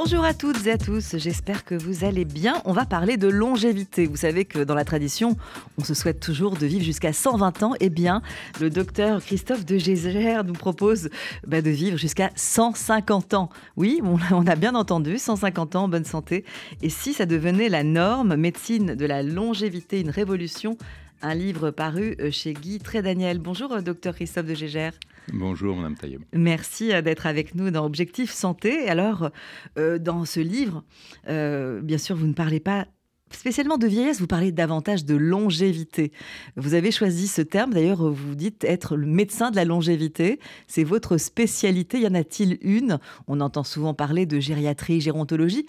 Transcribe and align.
Bonjour 0.00 0.22
à 0.24 0.32
toutes 0.32 0.64
et 0.68 0.70
à 0.70 0.78
tous, 0.78 1.16
j'espère 1.16 1.64
que 1.64 1.74
vous 1.74 2.04
allez 2.04 2.24
bien. 2.24 2.62
On 2.64 2.72
va 2.72 2.86
parler 2.86 3.16
de 3.16 3.26
longévité. 3.26 4.06
Vous 4.06 4.16
savez 4.16 4.44
que 4.44 4.60
dans 4.60 4.76
la 4.76 4.84
tradition, 4.84 5.36
on 5.76 5.82
se 5.82 5.92
souhaite 5.92 6.20
toujours 6.20 6.56
de 6.56 6.66
vivre 6.66 6.84
jusqu'à 6.84 7.12
120 7.12 7.64
ans. 7.64 7.72
Eh 7.80 7.90
bien, 7.90 8.22
le 8.60 8.70
docteur 8.70 9.20
Christophe 9.20 9.66
de 9.66 9.76
Gésère 9.76 10.44
nous 10.44 10.52
propose 10.52 11.10
bah, 11.48 11.62
de 11.62 11.70
vivre 11.70 11.98
jusqu'à 11.98 12.30
150 12.36 13.34
ans. 13.34 13.50
Oui, 13.76 14.00
on 14.30 14.46
a 14.46 14.54
bien 14.54 14.76
entendu, 14.76 15.18
150 15.18 15.74
ans 15.74 15.88
bonne 15.88 16.04
santé. 16.04 16.44
Et 16.80 16.90
si 16.90 17.12
ça 17.12 17.26
devenait 17.26 17.68
la 17.68 17.82
norme, 17.82 18.36
médecine 18.36 18.94
de 18.94 19.04
la 19.04 19.24
longévité, 19.24 20.00
une 20.00 20.10
révolution, 20.10 20.78
un 21.22 21.34
livre 21.34 21.72
paru 21.72 22.16
euh, 22.20 22.30
chez 22.30 22.52
Guy 22.52 22.78
Trédaniel. 22.78 23.40
Bonjour, 23.40 23.72
euh, 23.72 23.80
docteur 23.80 24.14
Christophe 24.14 24.46
de 24.46 24.54
Gégère. 24.54 24.92
Bonjour, 25.32 25.76
Madame 25.76 25.96
Taillem. 25.96 26.22
Merci 26.32 26.92
euh, 26.92 27.02
d'être 27.02 27.26
avec 27.26 27.54
nous 27.54 27.70
dans 27.70 27.84
Objectif 27.84 28.32
Santé. 28.32 28.88
Alors, 28.88 29.30
dans 29.76 30.24
ce 30.24 30.40
livre, 30.40 30.84
bien 31.26 31.98
sûr, 31.98 32.16
vous 32.16 32.26
ne 32.26 32.32
parlez 32.32 32.60
pas 32.60 32.86
spécialement 33.30 33.78
de 33.78 33.86
vieillesse, 33.86 34.20
vous 34.20 34.26
parlez 34.26 34.52
davantage 34.52 35.04
de 35.04 35.14
longévité. 35.14 36.12
Vous 36.56 36.74
avez 36.74 36.90
choisi 36.90 37.28
ce 37.28 37.42
terme, 37.42 37.74
d'ailleurs, 37.74 38.10
vous 38.10 38.34
dites 38.34 38.64
être 38.64 38.96
le 38.96 39.06
médecin 39.06 39.50
de 39.50 39.56
la 39.56 39.64
longévité. 39.64 40.38
C'est 40.66 40.84
votre 40.84 41.18
spécialité. 41.18 42.00
Y 42.00 42.06
en 42.06 42.14
a-t-il 42.14 42.58
une? 42.62 42.98
On 43.26 43.40
entend 43.40 43.64
souvent 43.64 43.94
parler 43.94 44.26
de 44.26 44.40
gériatrie, 44.40 45.00
gérontologie. 45.00 45.66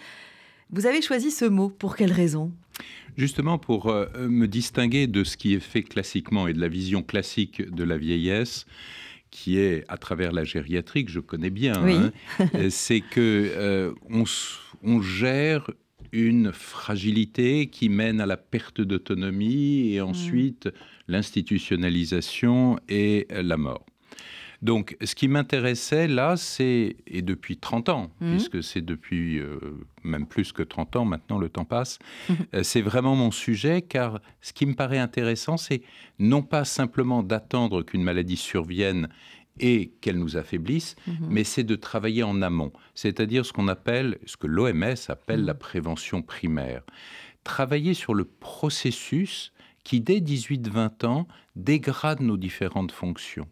Vous 0.71 0.85
avez 0.85 1.01
choisi 1.01 1.31
ce 1.31 1.45
mot, 1.45 1.69
pour 1.69 1.95
quelle 1.95 2.11
raison? 2.11 2.51
Justement 3.17 3.57
pour 3.57 3.87
euh, 3.87 4.07
me 4.17 4.47
distinguer 4.47 5.07
de 5.07 5.23
ce 5.23 5.35
qui 5.35 5.53
est 5.53 5.59
fait 5.59 5.83
classiquement 5.83 6.47
et 6.47 6.53
de 6.53 6.61
la 6.61 6.69
vision 6.69 7.01
classique 7.03 7.69
de 7.69 7.83
la 7.83 7.97
vieillesse, 7.97 8.65
qui 9.31 9.59
est 9.59 9.83
à 9.87 9.97
travers 9.97 10.31
la 10.31 10.43
gériatrie 10.43 11.05
que 11.05 11.11
je 11.11 11.19
connais 11.19 11.49
bien, 11.49 11.73
hein, 11.75 12.11
euh, 12.55 12.69
c'est 12.69 13.01
que 13.01 13.51
euh, 13.55 13.93
on, 14.83 15.01
gère 15.01 15.69
une 16.11 16.51
fragilité 16.51 17.67
qui 17.67 17.89
mène 17.89 18.21
à 18.21 18.25
la 18.25 18.37
perte 18.37 18.81
d'autonomie 18.81 19.93
et 19.93 20.01
mmh. 20.01 20.05
ensuite 20.05 20.69
l'institutionnalisation 21.07 22.79
et 22.87 23.27
la 23.29 23.57
mort. 23.57 23.85
Donc, 24.61 24.97
ce 25.03 25.15
qui 25.15 25.27
m'intéressait 25.27 26.07
là, 26.07 26.35
c'est, 26.35 26.97
et 27.07 27.21
depuis 27.21 27.57
30 27.57 27.89
ans, 27.89 28.11
mmh. 28.19 28.31
puisque 28.31 28.63
c'est 28.63 28.81
depuis 28.81 29.39
euh, 29.39 29.57
même 30.03 30.25
plus 30.25 30.51
que 30.51 30.63
30 30.63 30.97
ans, 30.97 31.05
maintenant 31.05 31.37
le 31.37 31.49
temps 31.49 31.65
passe, 31.65 31.99
mmh. 32.27 32.33
euh, 32.55 32.63
c'est 32.63 32.81
vraiment 32.81 33.15
mon 33.15 33.31
sujet, 33.31 33.81
car 33.81 34.19
ce 34.41 34.51
qui 34.51 34.65
me 34.65 34.73
paraît 34.73 34.97
intéressant, 34.97 35.55
c'est 35.55 35.81
non 36.19 36.41
pas 36.41 36.65
simplement 36.65 37.23
d'attendre 37.23 37.83
qu'une 37.83 38.03
maladie 38.03 38.35
survienne 38.35 39.07
et 39.61 39.91
qu'elle 40.01 40.19
nous 40.19 40.35
affaiblisse, 40.35 40.95
mmh. 41.07 41.11
mais 41.29 41.43
c'est 41.43 41.63
de 41.63 41.75
travailler 41.75 42.23
en 42.23 42.41
amont, 42.41 42.73
c'est-à-dire 42.95 43.45
ce 43.45 43.53
qu'on 43.53 43.67
appelle, 43.69 44.17
ce 44.25 44.35
que 44.35 44.47
l'OMS 44.47 44.95
appelle 45.07 45.45
la 45.45 45.53
prévention 45.53 46.21
primaire. 46.21 46.81
Travailler 47.45 47.93
sur 47.93 48.13
le 48.13 48.25
processus 48.25 49.53
qui, 49.85 50.01
dès 50.01 50.19
18-20 50.19 51.05
ans, 51.05 51.27
dégrade 51.55 52.19
nos 52.19 52.37
différentes 52.37 52.91
fonctions. 52.91 53.47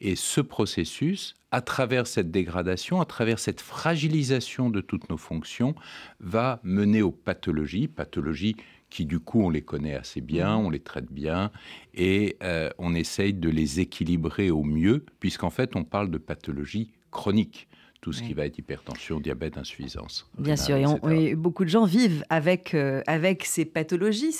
Et 0.00 0.16
ce 0.16 0.40
processus, 0.40 1.34
à 1.50 1.60
travers 1.60 2.06
cette 2.06 2.30
dégradation, 2.30 3.00
à 3.00 3.04
travers 3.04 3.38
cette 3.38 3.60
fragilisation 3.60 4.70
de 4.70 4.80
toutes 4.80 5.08
nos 5.10 5.16
fonctions, 5.16 5.74
va 6.20 6.60
mener 6.62 7.02
aux 7.02 7.12
pathologies, 7.12 7.88
pathologies 7.88 8.56
qui 8.90 9.06
du 9.06 9.20
coup 9.20 9.42
on 9.42 9.48
les 9.48 9.62
connaît 9.62 9.94
assez 9.94 10.20
bien, 10.20 10.56
mmh. 10.56 10.66
on 10.66 10.70
les 10.70 10.80
traite 10.80 11.10
bien, 11.10 11.50
et 11.94 12.36
euh, 12.42 12.68
on 12.78 12.94
essaye 12.94 13.32
de 13.32 13.48
les 13.48 13.80
équilibrer 13.80 14.50
au 14.50 14.64
mieux, 14.64 15.06
puisqu'en 15.18 15.50
fait 15.50 15.76
on 15.76 15.84
parle 15.84 16.10
de 16.10 16.18
pathologies 16.18 16.90
chroniques 17.10 17.68
tout 18.02 18.12
ce 18.12 18.20
qui 18.20 18.34
va 18.34 18.44
être 18.46 18.58
hypertension, 18.58 19.20
diabète, 19.20 19.56
insuffisance. 19.56 20.28
Bien 20.36 20.56
sûr, 20.56 20.76
et, 21.08 21.36
beaucoup 21.36 21.64
de 21.64 21.68
gens 21.68 21.84
vivent 21.84 22.24
avec, 22.30 22.74
euh, 22.74 23.00
avec 23.06 23.44
ces 23.44 23.64
pathologies. 23.64 24.34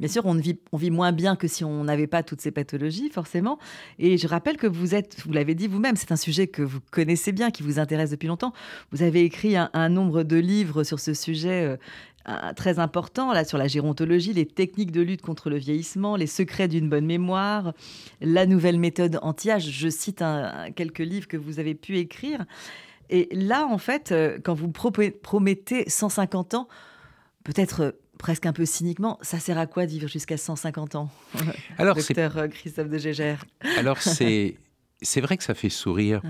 Bien 0.00 0.08
sûr, 0.08 0.26
on 0.26 0.34
vit, 0.34 0.58
on 0.72 0.76
vit 0.76 0.90
moins 0.90 1.12
bien 1.12 1.36
que 1.36 1.46
si 1.46 1.62
on 1.62 1.84
n'avait 1.84 2.08
pas 2.08 2.24
toutes 2.24 2.40
ces 2.40 2.50
pathologies, 2.50 3.08
forcément. 3.08 3.60
Et 4.00 4.18
je 4.18 4.26
rappelle 4.26 4.56
que 4.56 4.66
vous 4.66 4.96
êtes, 4.96 5.20
vous 5.24 5.32
l'avez 5.32 5.54
dit 5.54 5.68
vous-même, 5.68 5.94
c'est 5.94 6.10
un 6.10 6.16
sujet 6.16 6.48
que 6.48 6.62
vous 6.62 6.80
connaissez 6.90 7.30
bien, 7.30 7.52
qui 7.52 7.62
vous 7.62 7.78
intéresse 7.78 8.10
depuis 8.10 8.26
longtemps. 8.26 8.52
Vous 8.90 9.04
avez 9.04 9.22
écrit 9.22 9.54
un, 9.56 9.88
nombre 9.88 10.24
de 10.24 10.36
livres 10.36 10.82
sur 10.82 10.98
ce 10.98 11.14
sujet 11.14 11.62
euh, 11.62 11.76
très 12.56 12.78
important 12.78 13.32
là 13.32 13.44
sur 13.44 13.58
la 13.58 13.68
gérontologie, 13.68 14.32
les 14.32 14.46
techniques 14.46 14.90
de 14.90 15.00
lutte 15.00 15.22
contre 15.22 15.50
le 15.50 15.56
vieillissement, 15.56 16.16
les 16.16 16.26
secrets 16.26 16.68
d'une 16.68 16.88
bonne 16.88 17.06
mémoire, 17.06 17.72
la 18.20 18.46
nouvelle 18.46 18.78
méthode 18.78 19.18
anti-âge. 19.22 19.70
Je 19.70 19.88
cite 19.88 20.24
quelques 20.74 20.98
livres 20.98 21.28
que 21.28 21.36
vous 21.36 21.60
avez 21.60 21.74
pu 21.74 21.98
écrire. 21.98 22.44
Et 23.10 23.28
là, 23.32 23.66
en 23.66 23.78
fait, 23.78 24.12
euh, 24.12 24.38
quand 24.42 24.54
vous 24.54 24.70
promettez 24.70 25.88
150 25.88 26.54
ans, 26.54 26.68
peut-être 27.44 27.80
euh, 27.82 27.90
presque 28.18 28.46
un 28.46 28.52
peu 28.52 28.64
cyniquement, 28.64 29.18
ça 29.22 29.38
sert 29.38 29.58
à 29.58 29.66
quoi 29.66 29.86
de 29.86 29.90
vivre 29.92 30.08
jusqu'à 30.08 30.36
150 30.36 30.96
ans? 30.96 31.10
Alors, 31.78 31.96
Docteur 31.96 32.36
euh, 32.36 32.48
Christophe 32.48 32.88
de 32.88 32.98
Gégère. 32.98 33.44
Alors, 33.78 34.00
c'est 34.00 34.56
c'est 35.02 35.20
vrai 35.20 35.36
que 35.36 35.44
ça 35.44 35.54
fait 35.54 35.68
sourire, 35.68 36.22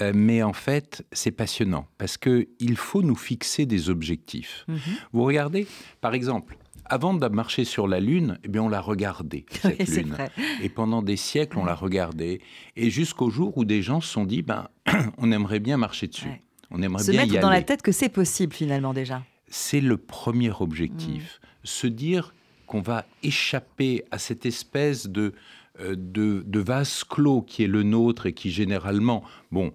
euh, 0.00 0.12
mais 0.14 0.42
en 0.42 0.52
fait, 0.52 1.06
c'est 1.12 1.30
passionnant 1.30 1.86
parce 1.98 2.16
que 2.16 2.48
il 2.58 2.76
faut 2.76 3.02
nous 3.02 3.14
fixer 3.14 3.66
des 3.66 3.88
objectifs. 3.88 4.64
Mhm. 4.68 4.78
Vous 5.12 5.24
regardez, 5.24 5.66
par 6.00 6.14
exemple, 6.14 6.56
avant 6.86 7.14
de 7.14 7.28
marcher 7.28 7.64
sur 7.64 7.86
la 7.86 8.00
Lune, 8.00 8.38
eh 8.42 8.48
bien, 8.48 8.62
on 8.62 8.68
l'a 8.68 8.80
regardée, 8.80 9.46
cette 9.62 9.88
Lune. 9.88 10.16
Et 10.60 10.68
pendant 10.68 11.02
des 11.02 11.16
siècles, 11.16 11.58
on 11.58 11.64
l'a 11.64 11.76
regardée. 11.76 12.40
Et 12.76 12.90
jusqu'au 12.90 13.30
jour 13.30 13.56
où 13.56 13.64
des 13.64 13.80
gens 13.80 14.00
se 14.00 14.12
sont 14.12 14.24
dit, 14.24 14.42
ben, 14.42 14.68
on 15.18 15.30
aimerait 15.30 15.60
bien 15.60 15.76
marcher 15.76 16.08
dessus. 16.08 16.42
On 16.70 16.82
aimerait 16.82 17.04
se 17.04 17.12
bien 17.12 17.26
mettre 17.26 17.40
dans 17.40 17.50
la 17.50 17.62
tête 17.62 17.82
que 17.82 17.92
c'est 17.92 18.08
possible, 18.08 18.52
finalement, 18.52 18.92
déjà. 18.92 19.22
C'est 19.46 19.80
le 19.80 19.96
premier 19.96 20.50
objectif. 20.58 21.40
Mm. 21.42 21.46
Se 21.64 21.86
dire 21.86 22.34
qu'on 22.66 22.80
va 22.80 23.04
échapper 23.22 24.04
à 24.10 24.18
cette 24.18 24.46
espèce 24.46 25.06
de 25.06 25.34
euh, 25.78 25.94
de, 25.96 26.58
vase 26.58 27.04
clos 27.04 27.42
qui 27.42 27.62
est 27.64 27.68
le 27.68 27.82
nôtre 27.82 28.26
et 28.26 28.32
qui 28.32 28.50
généralement, 28.50 29.22
bon, 29.52 29.72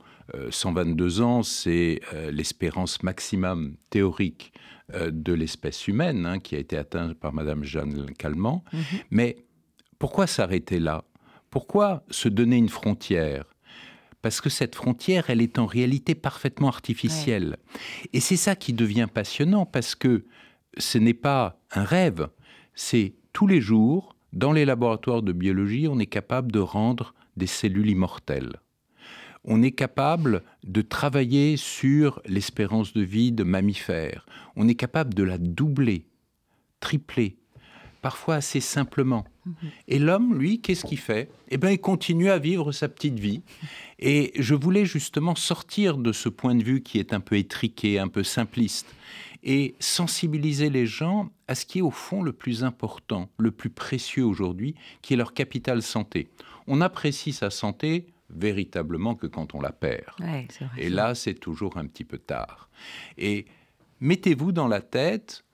122 0.50 1.22
euh, 1.22 1.24
ans, 1.24 1.44
c'est 1.44 2.02
euh, 2.14 2.32
l'espérance 2.32 3.02
maximum 3.04 3.76
théorique 3.90 4.54
de 4.94 5.34
l'espèce 5.34 5.88
humaine 5.88 6.28
hein, 6.28 6.38
qui 6.38 6.56
a 6.56 6.60
été 6.60 6.78
atteinte 6.78 7.16
par 7.16 7.34
Madame 7.34 7.64
Jeanne 7.64 8.12
Calment. 8.20 8.64
Mhm. 8.72 8.82
Mais 9.10 9.38
pourquoi 9.98 10.28
s'arrêter 10.28 10.80
là? 10.80 11.06
Pourquoi 11.50 12.04
se 12.12 12.30
donner 12.30 12.58
une 12.58 12.70
frontière? 12.70 13.46
Parce 14.22 14.42
que 14.42 14.50
cette 14.52 14.76
frontière, 14.76 15.32
elle 15.32 15.42
est 15.42 15.58
en 15.58 15.66
réalité 15.66 16.14
parfaitement 16.14 16.68
artificielle. 16.68 17.58
Et 18.14 18.20
c'est 18.20 18.38
ça 18.38 18.56
qui 18.56 18.74
devient 18.74 19.08
passionnant, 19.12 19.66
parce 19.66 19.96
que 19.96 20.26
ce 20.78 21.00
n'est 21.00 21.16
pas 21.16 21.60
un 21.72 21.84
rêve, 21.84 22.28
c'est 22.76 23.16
tous 23.34 23.48
les 23.48 23.62
jours 23.62 24.15
dans 24.36 24.52
les 24.52 24.66
laboratoires 24.66 25.22
de 25.22 25.32
biologie, 25.32 25.88
on 25.88 25.98
est 25.98 26.06
capable 26.06 26.52
de 26.52 26.60
rendre 26.60 27.14
des 27.38 27.48
cellules 27.48 27.90
immortelles. 27.90 28.58
On 29.46 29.62
est 29.62 29.72
capable 29.72 30.44
de 30.64 30.82
travailler 30.82 31.56
sur 31.56 32.22
l'espérance 32.26 32.94
de 32.94 33.02
vie 33.02 33.32
de 33.32 33.44
mammifères. 33.44 34.26
On 34.56 34.68
est 34.68 34.76
capable 34.76 35.14
de 35.14 35.24
la 35.24 35.38
doubler, 35.38 36.06
tripler, 36.80 37.38
parfois 38.02 38.36
assez 38.36 38.60
simplement. 38.60 39.24
Mhm. 39.46 39.56
Et 39.88 40.00
l'homme, 40.00 40.38
lui, 40.38 40.60
qu'est-ce 40.60 40.86
qu'il 40.86 41.00
fait? 41.00 41.30
Eh 41.50 41.58
bien, 41.58 41.72
il 41.72 41.80
continue 41.80 42.30
à 42.30 42.38
vivre 42.38 42.72
sa 42.72 42.90
petite 42.90 43.20
vie. 43.20 43.42
Et 44.00 44.34
je 44.38 44.54
voulais 44.54 44.86
justement 44.86 45.36
sortir 45.36 45.98
de 45.98 46.12
ce 46.12 46.28
point 46.28 46.56
de 46.56 46.64
vue 46.64 46.82
qui 46.82 47.00
est 47.00 47.14
un 47.14 47.20
peu 47.20 47.38
étriqué, 47.38 48.00
un 48.00 48.08
peu 48.08 48.24
simpliste, 48.24 48.88
et 49.44 49.76
sensibiliser 49.80 50.70
les 50.70 50.88
gens 50.88 51.30
à 51.48 51.56
ce 51.56 51.66
qui 51.66 51.80
est 51.80 51.82
au 51.82 51.92
fond 51.92 52.24
le 52.24 52.34
plus 52.34 52.64
important, 52.64 53.30
le 53.38 53.52
plus 53.52 53.70
précieux 53.70 54.26
aujourd'hui, 54.26 54.76
qui 55.02 55.14
est 55.14 55.18
leur 55.18 55.34
capital 55.34 55.82
santé. 55.82 56.28
On 56.68 56.82
apprécie 56.82 57.34
sa 57.34 57.50
santé 57.50 58.08
véritablement 58.30 59.16
que 59.16 59.28
quand 59.28 59.54
on 59.54 59.62
la 59.62 59.72
perd. 59.72 60.16
et 60.78 60.90
là, 60.90 61.14
c'est 61.14 61.36
toujours 61.36 61.78
un 61.78 61.86
petit 61.86 62.04
peu 62.04 62.18
tard. 62.18 62.70
Et 63.18 63.46
mettez-vous 64.00 64.52
dans 64.52 64.68
la 64.68 64.82
tête 64.82 65.46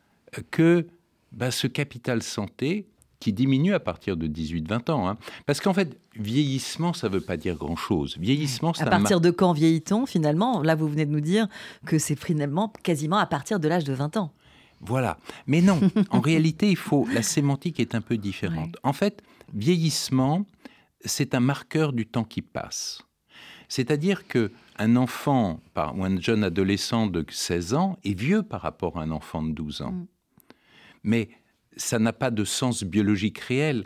que 0.52 0.88
bah, 1.34 1.52
ce 1.52 1.68
capital 1.68 2.24
santé, 2.24 2.88
qui 3.22 3.32
diminue 3.32 3.74
à 3.74 3.80
partir 3.80 4.18
de 4.18 4.28
18-20 4.28 4.92
ans. 4.92 5.08
Hein. 5.08 5.18
Parce 5.46 5.62
qu'en 5.62 5.74
fait, 5.74 5.98
vieillissement, 6.16 6.92
ça 6.92 7.08
ne 7.08 7.14
veut 7.14 7.22
pas 7.22 7.38
dire 7.38 7.56
grand-chose. 7.56 8.18
Vieillissement, 8.18 8.74
À 8.80 8.86
partir 8.88 9.22
de 9.22 9.30
quand 9.30 9.54
vieillit-on 9.54 10.06
finalement? 10.06 10.62
Là, 10.64 10.76
vous 10.76 10.90
venez 10.90 11.06
de 11.06 11.12
nous 11.12 11.22
dire 11.22 11.48
que 11.86 12.00
c'est 12.00 12.20
finalement 12.20 12.74
quasiment 12.84 13.18
à 13.18 13.28
partir 13.28 13.60
de 13.60 13.68
l'âge 13.68 13.84
de 13.84 13.94
20 13.94 14.18
ans. 14.18 14.34
Voilà. 14.82 15.18
Mais 15.48 15.62
non, 15.62 15.80
en 16.10 16.20
réalité, 16.32 16.70
il 16.70 16.76
faut. 16.78 17.08
La 17.14 17.22
sémantique 17.22 17.80
est 17.80 17.96
un 17.96 18.02
peu 18.02 18.18
différente. 18.18 18.76
En 18.84 18.94
fait, 18.94 19.22
vieillissement, 19.54 20.46
c'est 21.06 21.34
un 21.36 21.40
marqueur 21.40 21.94
du 21.94 22.06
temps 22.08 22.24
qui 22.24 22.42
passe. 22.42 23.02
C'est-à-dire 23.68 24.28
que 24.28 24.52
un 24.78 24.96
enfant 24.96 25.62
ou 25.96 26.04
un 26.04 26.20
jeune 26.20 26.44
adolescent 26.44 27.08
de 27.08 27.24
16 27.30 27.74
ans 27.74 27.98
est 28.04 28.14
vieux 28.20 28.44
par 28.44 28.62
rapport 28.62 28.98
à 29.00 29.04
un 29.04 29.12
enfant 29.12 29.42
de 29.44 29.52
12 29.54 29.82
ans. 29.84 29.92
Mm. 29.92 30.08
Mais 31.04 31.30
ça 31.78 31.98
n'a 32.00 32.12
pas 32.14 32.32
de 32.32 32.44
sens 32.44 32.84
biologique 32.84 33.40
réel. 33.40 33.86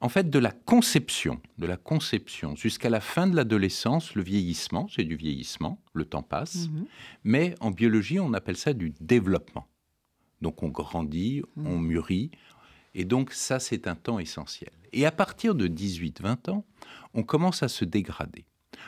En 0.00 0.08
fait, 0.10 0.28
de 0.30 0.38
la 0.38 0.52
conception, 0.52 1.40
de 1.58 1.66
la 1.66 1.76
conception 1.78 2.54
jusqu'à 2.54 2.90
la 2.90 3.00
fin 3.00 3.26
de 3.26 3.34
l'adolescence, 3.34 4.14
le 4.14 4.22
vieillissement, 4.22 4.86
c'est 4.94 5.04
du 5.04 5.16
vieillissement, 5.16 5.82
le 5.94 6.04
temps 6.04 6.22
passe, 6.22 6.68
Mhm. 6.68 6.84
mais 7.24 7.54
en 7.60 7.70
biologie, 7.70 8.20
on 8.20 8.32
appelle 8.34 8.56
ça 8.58 8.74
du 8.74 8.92
développement. 9.00 9.66
Donc 10.42 10.62
on 10.62 10.68
grandit, 10.68 11.42
Mhm. 11.56 11.66
on 11.66 11.78
mûrit, 11.78 12.30
et 12.94 13.04
donc 13.04 13.32
ça, 13.32 13.58
c'est 13.58 13.86
un 13.88 13.94
temps 13.94 14.18
essentiel. 14.18 14.70
Et 14.92 15.04
à 15.06 15.12
partir 15.12 15.54
de 15.54 15.66
18-20 15.66 16.48
ans, 16.48 16.64
on 17.14 17.22
commence 17.22 17.62
à 17.62 17.68
se 17.68 17.84
dégrader. 17.84 18.44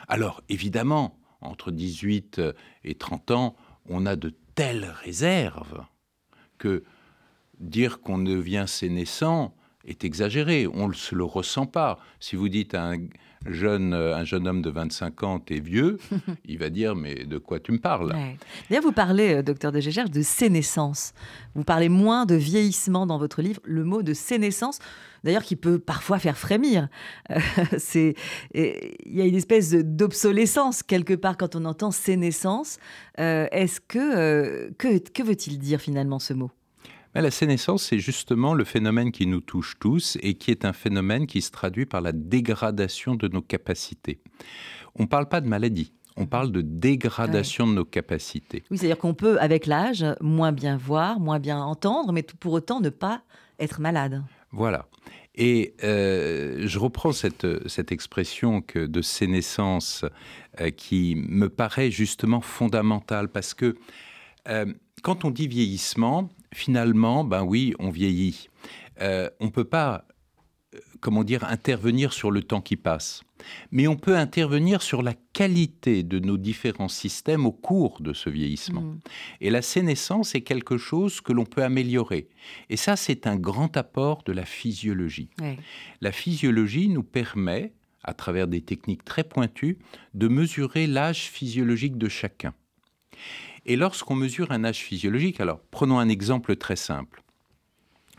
Alors 0.07 0.41
évidemment, 0.49 1.17
entre 1.41 1.71
18 1.71 2.41
et 2.83 2.95
30 2.95 3.31
ans, 3.31 3.55
on 3.87 4.05
a 4.05 4.15
de 4.15 4.33
telles 4.55 4.85
réserves 5.03 5.85
que 6.57 6.83
dire 7.59 8.01
qu'on 8.01 8.19
devient 8.19 8.65
sénescent 8.67 9.55
est 9.89 10.03
exagéré. 10.03 10.67
On 10.67 10.87
ne 10.87 10.93
se 10.93 11.15
le 11.15 11.23
ressent 11.23 11.65
pas. 11.65 11.99
Si 12.19 12.35
vous 12.35 12.49
dites 12.49 12.73
à 12.73 12.91
un 12.91 12.97
jeune, 13.45 13.93
un 13.93 14.23
jeune 14.23 14.47
homme 14.47 14.61
de 14.61 14.69
25 14.69 15.23
ans, 15.23 15.39
t'es 15.39 15.59
vieux, 15.59 15.97
il 16.45 16.57
va 16.57 16.69
dire, 16.69 16.95
mais 16.95 17.25
de 17.25 17.37
quoi 17.37 17.59
tu 17.59 17.71
me 17.71 17.79
parles? 17.79 18.13
Ouais. 18.13 18.37
D'ailleurs, 18.69 18.83
vous 18.83 18.91
parlez, 18.91 19.35
euh, 19.35 19.41
docteur 19.41 19.71
de 19.71 19.79
Gégère, 19.79 20.09
de 20.09 20.21
sénescence. 20.21 21.13
Vous 21.55 21.63
parlez 21.63 21.89
moins 21.89 22.25
de 22.25 22.35
vieillissement 22.35 23.05
dans 23.05 23.17
votre 23.17 23.41
livre. 23.41 23.61
Le 23.63 23.83
mot 23.83 24.03
de 24.03 24.13
sénescence, 24.13 24.79
d'ailleurs, 25.23 25.43
qui 25.43 25.55
peut 25.55 25.79
parfois 25.79 26.19
faire 26.19 26.37
frémir. 26.37 26.89
Euh, 27.31 27.39
c'est, 27.77 28.15
il 28.53 29.15
y 29.15 29.21
a 29.21 29.25
une 29.25 29.35
espèce 29.35 29.71
d'obsolescence 29.71 30.83
quelque 30.83 31.13
part 31.13 31.37
quand 31.37 31.55
on 31.55 31.65
entend 31.65 31.91
sénescence. 31.91 32.77
Euh, 33.19 33.47
est-ce 33.51 33.79
que, 33.81 33.99
euh, 33.99 34.69
que 34.77 34.97
que 34.97 35.23
veut-il 35.23 35.59
dire 35.59 35.79
finalement 35.79 36.19
ce 36.19 36.33
mot? 36.33 36.51
Mais 37.15 37.21
la 37.21 37.31
sénescence, 37.31 37.83
c'est 37.83 37.99
justement 37.99 38.53
le 38.53 38.63
phénomène 38.63 39.11
qui 39.11 39.25
nous 39.25 39.41
touche 39.41 39.77
tous 39.79 40.17
et 40.21 40.35
qui 40.35 40.51
est 40.51 40.63
un 40.63 40.73
phénomène 40.73 41.25
qui 41.25 41.41
se 41.41 41.51
traduit 41.51 41.85
par 41.85 42.01
la 42.01 42.11
dégradation 42.11 43.15
de 43.15 43.27
nos 43.27 43.41
capacités. 43.41 44.19
On 44.95 45.03
ne 45.03 45.07
parle 45.07 45.27
pas 45.27 45.41
de 45.41 45.47
maladie, 45.47 45.93
on 46.17 46.27
parle 46.27 46.51
de 46.51 46.61
dégradation 46.61 47.65
de 47.65 47.73
nos 47.73 47.85
capacités. 47.85 48.63
Oui, 48.69 48.77
c'est-à-dire 48.77 48.97
qu'on 48.97 49.13
peut, 49.13 49.39
avec 49.39 49.65
l'âge, 49.65 50.05
moins 50.21 50.51
bien 50.51 50.77
voir, 50.77 51.19
moins 51.19 51.39
bien 51.39 51.59
entendre, 51.59 52.11
mais 52.11 52.23
pour 52.23 52.53
autant 52.53 52.79
ne 52.79 52.89
pas 52.89 53.23
être 53.57 53.81
malade. 53.81 54.23
Voilà. 54.51 54.87
Et 55.35 55.75
euh, 55.83 56.63
je 56.65 56.79
reprends 56.79 57.13
cette, 57.13 57.67
cette 57.67 57.91
expression 57.91 58.61
que 58.61 58.79
de 58.79 59.01
sénescence 59.01 60.03
euh, 60.59 60.69
qui 60.69 61.15
me 61.15 61.49
paraît 61.49 61.91
justement 61.91 62.41
fondamentale 62.41 63.29
parce 63.29 63.53
que 63.53 63.75
euh, 64.47 64.65
quand 65.01 65.23
on 65.23 65.31
dit 65.31 65.47
vieillissement, 65.47 66.29
finalement, 66.53 67.23
ben 67.23 67.43
oui, 67.43 67.73
on 67.79 67.89
vieillit. 67.89 68.49
Euh, 69.01 69.29
on 69.39 69.45
ne 69.45 69.51
peut 69.51 69.65
pas, 69.65 70.05
euh, 70.75 70.79
comment 70.99 71.23
dire, 71.23 71.43
intervenir 71.45 72.13
sur 72.13 72.31
le 72.31 72.43
temps 72.43 72.61
qui 72.61 72.75
passe. 72.75 73.23
Mais 73.71 73.87
on 73.87 73.95
peut 73.95 74.17
intervenir 74.17 74.81
sur 74.81 75.01
la 75.01 75.13
qualité 75.33 76.03
de 76.03 76.19
nos 76.19 76.37
différents 76.37 76.89
systèmes 76.89 77.45
au 77.45 77.51
cours 77.51 78.01
de 78.01 78.13
ce 78.13 78.29
vieillissement. 78.29 78.81
Mm. 78.81 78.99
Et 79.41 79.49
la 79.49 79.61
sénescence 79.61 80.35
est 80.35 80.41
quelque 80.41 80.77
chose 80.77 81.21
que 81.21 81.31
l'on 81.31 81.45
peut 81.45 81.63
améliorer. 81.63 82.27
Et 82.69 82.77
ça, 82.77 82.95
c'est 82.95 83.27
un 83.27 83.37
grand 83.37 83.77
apport 83.77 84.23
de 84.23 84.33
la 84.33 84.45
physiologie. 84.45 85.29
Ouais. 85.39 85.57
La 86.01 86.11
physiologie 86.11 86.89
nous 86.89 87.03
permet, 87.03 87.73
à 88.03 88.13
travers 88.13 88.47
des 88.47 88.61
techniques 88.61 89.05
très 89.05 89.23
pointues, 89.23 89.77
de 90.13 90.27
mesurer 90.27 90.87
l'âge 90.87 91.29
physiologique 91.29 91.97
de 91.97 92.09
chacun. 92.09 92.53
Et 93.65 93.75
lorsqu'on 93.75 94.15
mesure 94.15 94.51
un 94.51 94.63
âge 94.63 94.79
physiologique, 94.79 95.39
alors 95.39 95.59
prenons 95.71 95.99
un 95.99 96.09
exemple 96.09 96.55
très 96.55 96.75
simple. 96.75 97.21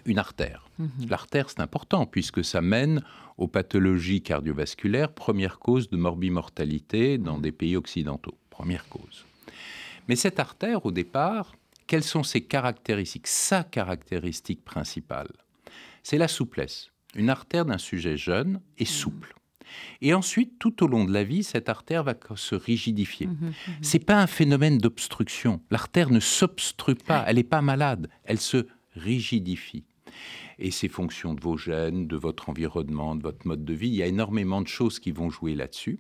Une 0.06 0.18
artère. 0.18 0.68
Mhm. 0.78 1.08
L'artère, 1.08 1.50
c'est 1.50 1.60
important 1.60 2.06
puisque 2.06 2.44
ça 2.44 2.60
mène 2.60 3.02
aux 3.36 3.48
pathologies 3.48 4.22
cardiovasculaires, 4.22 5.12
première 5.12 5.58
cause 5.58 5.88
de 5.90 5.96
morbimortalité 5.96 7.18
dans 7.18 7.38
des 7.38 7.52
pays 7.52 7.76
occidentaux. 7.76 8.36
Première 8.50 8.88
cause. 8.88 9.24
Mais 10.08 10.16
cette 10.16 10.40
artère, 10.40 10.86
au 10.86 10.92
départ, 10.92 11.54
quelles 11.86 12.04
sont 12.04 12.22
ses 12.22 12.42
caractéristiques 12.42 13.26
Sa 13.26 13.64
caractéristique 13.64 14.64
principale, 14.64 15.30
c'est 16.02 16.18
la 16.18 16.28
souplesse. 16.28 16.90
Une 17.14 17.30
artère 17.30 17.64
d'un 17.64 17.78
sujet 17.78 18.16
jeune 18.16 18.60
est 18.78 18.84
souple. 18.84 19.34
Et 20.00 20.14
ensuite, 20.14 20.58
tout 20.58 20.82
au 20.82 20.86
long 20.86 21.04
de 21.04 21.12
la 21.12 21.24
vie, 21.24 21.42
cette 21.42 21.68
artère 21.68 22.04
va 22.04 22.14
se 22.36 22.54
rigidifier. 22.54 23.26
Mhm. 23.26 23.52
C'est 23.82 24.04
pas 24.04 24.20
un 24.20 24.26
phénomène 24.26 24.78
d'obstruction. 24.78 25.60
L'artère 25.70 26.10
ne 26.10 26.20
s'obstrue 26.20 26.94
pas, 26.94 27.24
elle 27.26 27.36
n'est 27.36 27.42
pas 27.42 27.62
malade, 27.62 28.08
elle 28.24 28.40
se 28.40 28.66
rigidifie. 28.94 29.84
Et 30.58 30.70
c'est 30.70 30.88
fonction 30.88 31.34
de 31.34 31.40
vos 31.40 31.56
gènes, 31.56 32.06
de 32.06 32.16
votre 32.16 32.48
environnement, 32.48 33.16
de 33.16 33.22
votre 33.22 33.46
mode 33.46 33.64
de 33.64 33.72
vie. 33.72 33.88
Il 33.88 33.94
y 33.94 34.02
a 34.02 34.06
énormément 34.06 34.60
de 34.60 34.68
choses 34.68 34.98
qui 34.98 35.10
vont 35.10 35.30
jouer 35.30 35.54
là-dessus. 35.54 35.98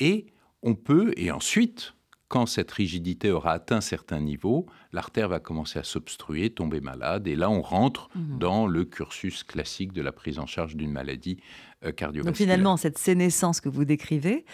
Et 0.00 0.26
on 0.62 0.74
peut, 0.74 1.12
et 1.16 1.30
ensuite, 1.30 1.95
quand 2.28 2.46
cette 2.46 2.72
rigidité 2.72 3.30
aura 3.30 3.52
atteint 3.52 3.80
certains 3.80 4.20
niveaux, 4.20 4.66
l'artère 4.92 5.28
va 5.28 5.38
commencer 5.38 5.78
à 5.78 5.84
s'obstruer, 5.84 6.50
tomber 6.50 6.80
malade, 6.80 7.28
et 7.28 7.36
là 7.36 7.48
on 7.50 7.62
rentre 7.62 8.08
Mhm. 8.14 8.38
dans 8.38 8.66
le 8.66 8.84
cursus 8.84 9.44
classique 9.44 9.92
de 9.92 10.02
la 10.02 10.10
prise 10.12 10.38
en 10.38 10.46
charge 10.46 10.74
d'une 10.76 10.90
maladie 10.90 11.38
euh, 11.84 11.92
cardiovasculaire. 11.92 12.24
Donc 12.32 12.36
finalement, 12.36 12.76
cette 12.78 12.98
sénescence 12.98 13.60
que 13.60 13.68
vous 13.68 13.84
décrivez, 13.84 14.44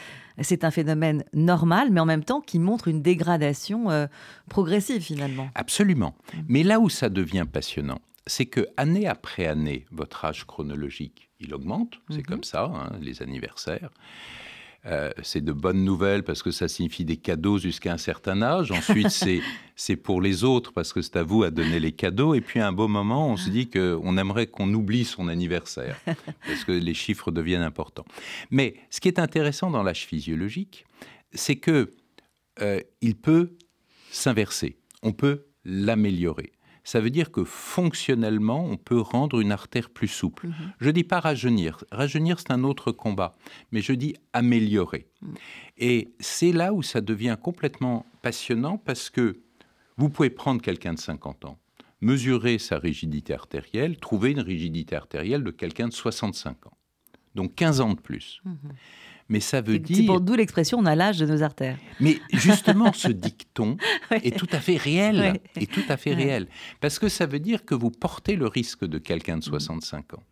c'est 0.40 0.64
un 0.64 0.70
phénomène 0.72 1.24
normal, 1.32 1.90
mais 1.92 2.00
en 2.00 2.04
même 2.04 2.24
temps 2.24 2.40
qui 2.40 2.58
montre 2.58 2.88
une 2.88 3.00
dégradation 3.00 3.90
euh, 3.90 4.06
progressive 4.50 5.00
finalement. 5.02 5.48
Absolument. 5.54 6.14
Mais 6.48 6.64
là 6.64 6.78
où 6.80 6.88
ça 6.88 7.08
devient 7.08 7.46
passionnant, 7.50 8.00
c'est 8.26 8.46
que 8.46 8.66
année 8.76 9.06
après 9.06 9.46
année, 9.46 9.86
votre 9.92 10.24
âge 10.24 10.44
chronologique, 10.46 11.30
il 11.40 11.54
augmente. 11.54 12.00
C'est 12.10 12.18
Mhm. 12.18 12.22
comme 12.24 12.44
ça, 12.44 12.64
hein, 12.74 12.92
les 13.00 13.22
anniversaires. 13.22 13.90
Euh, 14.84 15.10
c'est 15.22 15.44
de 15.44 15.52
bonnes 15.52 15.84
nouvelles 15.84 16.24
parce 16.24 16.42
que 16.42 16.50
ça 16.50 16.66
signifie 16.66 17.04
des 17.04 17.16
cadeaux 17.16 17.58
jusqu'à 17.58 17.92
un 17.92 17.98
certain 17.98 18.42
âge. 18.42 18.72
Ensuite, 18.72 19.10
c'est 19.76 19.96
pour 19.96 20.20
les 20.20 20.42
autres 20.42 20.72
parce 20.72 20.92
que 20.92 21.02
c'est 21.02 21.16
à 21.16 21.22
vous 21.22 21.44
à 21.44 21.50
donner 21.50 21.78
les 21.78 21.92
cadeaux. 21.92 22.34
Et 22.34 22.40
puis 22.40 22.58
à 22.58 22.66
un 22.66 22.72
beau 22.72 22.88
moment, 22.88 23.28
on 23.28 23.36
se 23.36 23.48
dit 23.48 23.70
qu'on 23.70 24.16
aimerait 24.16 24.48
qu'on 24.48 24.72
oublie 24.74 25.04
son 25.04 25.28
anniversaire 25.28 26.00
parce 26.46 26.64
que 26.64 26.72
les 26.72 26.94
chiffres 26.94 27.30
deviennent 27.30 27.62
importants. 27.62 28.06
Mais 28.50 28.74
ce 28.90 29.00
qui 29.00 29.08
est 29.08 29.20
intéressant 29.20 29.70
dans 29.70 29.84
l'âge 29.84 30.04
physiologique, 30.04 30.84
c'est 31.32 31.56
que 31.56 31.92
euh, 32.60 32.80
il 33.00 33.14
peut 33.14 33.56
s'inverser. 34.10 34.76
On 35.02 35.12
peut 35.12 35.46
l'améliorer. 35.64 36.52
Ça 36.84 37.00
veut 37.00 37.10
dire 37.10 37.30
que 37.30 37.44
fonctionnellement, 37.44 38.64
on 38.64 38.76
peut 38.76 39.00
rendre 39.00 39.40
une 39.40 39.52
artère 39.52 39.90
plus 39.90 40.08
souple. 40.08 40.48
Mhm. 40.48 40.54
Je 40.80 40.90
dis 40.90 41.04
pas 41.04 41.20
rajeunir. 41.20 41.84
Rajeunir, 41.92 42.40
c'est 42.40 42.50
un 42.50 42.64
autre 42.64 42.92
combat. 42.92 43.36
Mais 43.70 43.80
je 43.80 43.92
dis 43.92 44.14
améliorer. 44.32 45.06
Mhm. 45.20 45.34
Et 45.78 46.12
c'est 46.18 46.52
là 46.52 46.72
où 46.72 46.82
ça 46.82 47.00
devient 47.00 47.36
complètement 47.40 48.04
passionnant 48.22 48.78
parce 48.78 49.10
que 49.10 49.40
vous 49.96 50.08
pouvez 50.08 50.30
prendre 50.30 50.60
quelqu'un 50.60 50.94
de 50.94 50.98
50 50.98 51.44
ans, 51.44 51.58
mesurer 52.00 52.58
sa 52.58 52.78
rigidité 52.78 53.34
artérielle, 53.34 53.98
trouver 53.98 54.32
une 54.32 54.40
rigidité 54.40 54.96
artérielle 54.96 55.44
de 55.44 55.50
quelqu'un 55.50 55.88
de 55.88 55.92
65 55.92 56.66
ans. 56.66 56.76
Donc 57.34 57.54
15 57.54 57.80
ans 57.80 57.94
de 57.94 58.00
plus. 58.00 58.40
Mhm. 58.44 58.56
Mais 59.32 59.40
ça 59.40 59.60
veut 59.62 59.80
C'est 59.86 59.94
c'est 59.94 60.00
dire... 60.02 60.06
pour 60.06 60.20
d'où 60.20 60.34
l'expression 60.34 60.78
on 60.78 60.84
a 60.86 60.94
l'âge 60.94 61.18
de 61.18 61.26
nos 61.26 61.42
artères. 61.42 61.78
Mais 62.00 62.18
justement, 62.32 62.92
ce 63.04 63.08
dicton 63.08 63.76
est 64.10 64.36
tout 64.38 64.48
à 64.52 64.60
fait 64.60 64.76
réel. 64.76 65.18
Ouais. 65.18 65.40
Est 65.62 65.70
tout 65.72 65.82
à 65.88 65.96
fait 65.96 66.10
Ouais. 66.10 66.24
réel. 66.24 66.48
Parce 66.80 66.98
que 66.98 67.08
ça 67.08 67.24
veut 67.26 67.38
dire 67.40 67.64
que 67.64 67.74
vous 67.74 67.90
portez 67.90 68.36
le 68.36 68.46
risque 68.46 68.84
de 68.84 68.98
quelqu'un 68.98 69.36
Mm. 69.36 69.40
de 69.40 69.44
65 69.44 70.14
ans. 70.14 70.22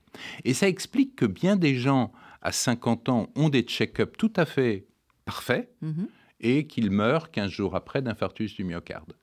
Et 0.44 0.52
ça 0.54 0.68
explique 0.68 1.16
que 1.16 1.24
bien 1.24 1.56
des 1.56 1.76
gens 1.76 2.12
à 2.42 2.52
50 2.52 3.08
ans 3.08 3.28
ont 3.36 3.48
des 3.48 3.62
check-ups 3.62 4.12
tout 4.18 4.32
à 4.36 4.44
fait 4.44 4.86
parfaits 5.24 5.70
Mhm. 5.80 6.08
et 6.40 6.66
qu'ils 6.66 6.90
meurent 6.90 7.30
15 7.30 7.50
jours 7.50 7.74
après 7.76 8.02
d'infarctus 8.02 8.54
du 8.54 8.64
myocarde. 8.64 9.14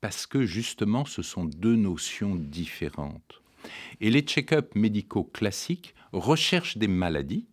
Parce 0.00 0.26
que 0.26 0.44
justement, 0.44 1.04
ce 1.04 1.22
sont 1.22 1.44
deux 1.44 1.76
notions 1.76 2.34
différentes. 2.34 3.42
Et 4.00 4.10
les 4.10 4.20
check-ups 4.22 4.74
médicaux 4.74 5.24
classiques 5.24 5.94
recherchent 6.12 6.76
des 6.78 6.88
maladies. 6.88 7.46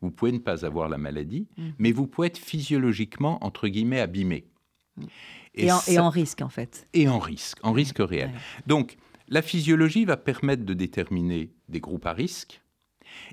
Vous 0.00 0.10
pouvez 0.10 0.32
ne 0.32 0.38
pas 0.38 0.64
avoir 0.64 0.88
la 0.88 0.98
maladie, 0.98 1.48
Mhm. 1.56 1.72
mais 1.78 1.92
vous 1.92 2.06
pouvez 2.06 2.28
être 2.28 2.38
physiologiquement, 2.38 3.42
entre 3.44 3.68
guillemets, 3.68 4.00
abîmé. 4.00 4.46
Et, 5.54 5.70
en, 5.72 5.80
et 5.88 5.98
en 5.98 6.08
risque 6.10 6.40
en 6.42 6.48
fait. 6.48 6.88
et 6.92 7.08
en 7.08 7.18
risque, 7.18 7.58
en 7.62 7.72
risque 7.72 7.98
réel. 7.98 8.30
Donc, 8.66 8.96
la 9.28 9.42
physiologie 9.42 10.04
va 10.04 10.16
permettre 10.16 10.64
de 10.64 10.74
déterminer 10.74 11.50
des 11.68 11.80
groupes 11.80 12.06
à 12.06 12.12
risque. 12.12 12.60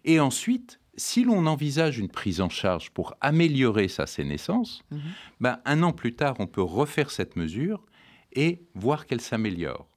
Et 0.03 0.19
ensuite, 0.19 0.79
si 0.97 1.23
l'on 1.23 1.45
envisage 1.45 1.99
une 1.99 2.09
prise 2.09 2.41
en 2.41 2.49
charge 2.49 2.89
pour 2.91 3.15
améliorer 3.21 3.87
sa 3.87 4.07
sénescence, 4.07 4.81
Mhm. 4.91 4.99
ben, 5.39 5.59
un 5.65 5.83
an 5.83 5.91
plus 5.91 6.15
tard, 6.15 6.35
on 6.39 6.47
peut 6.47 6.61
refaire 6.61 7.11
cette 7.11 7.35
mesure 7.35 7.85
et 8.33 8.61
voir 8.73 9.05
qu'elle 9.05 9.21
s'améliore. 9.21 9.87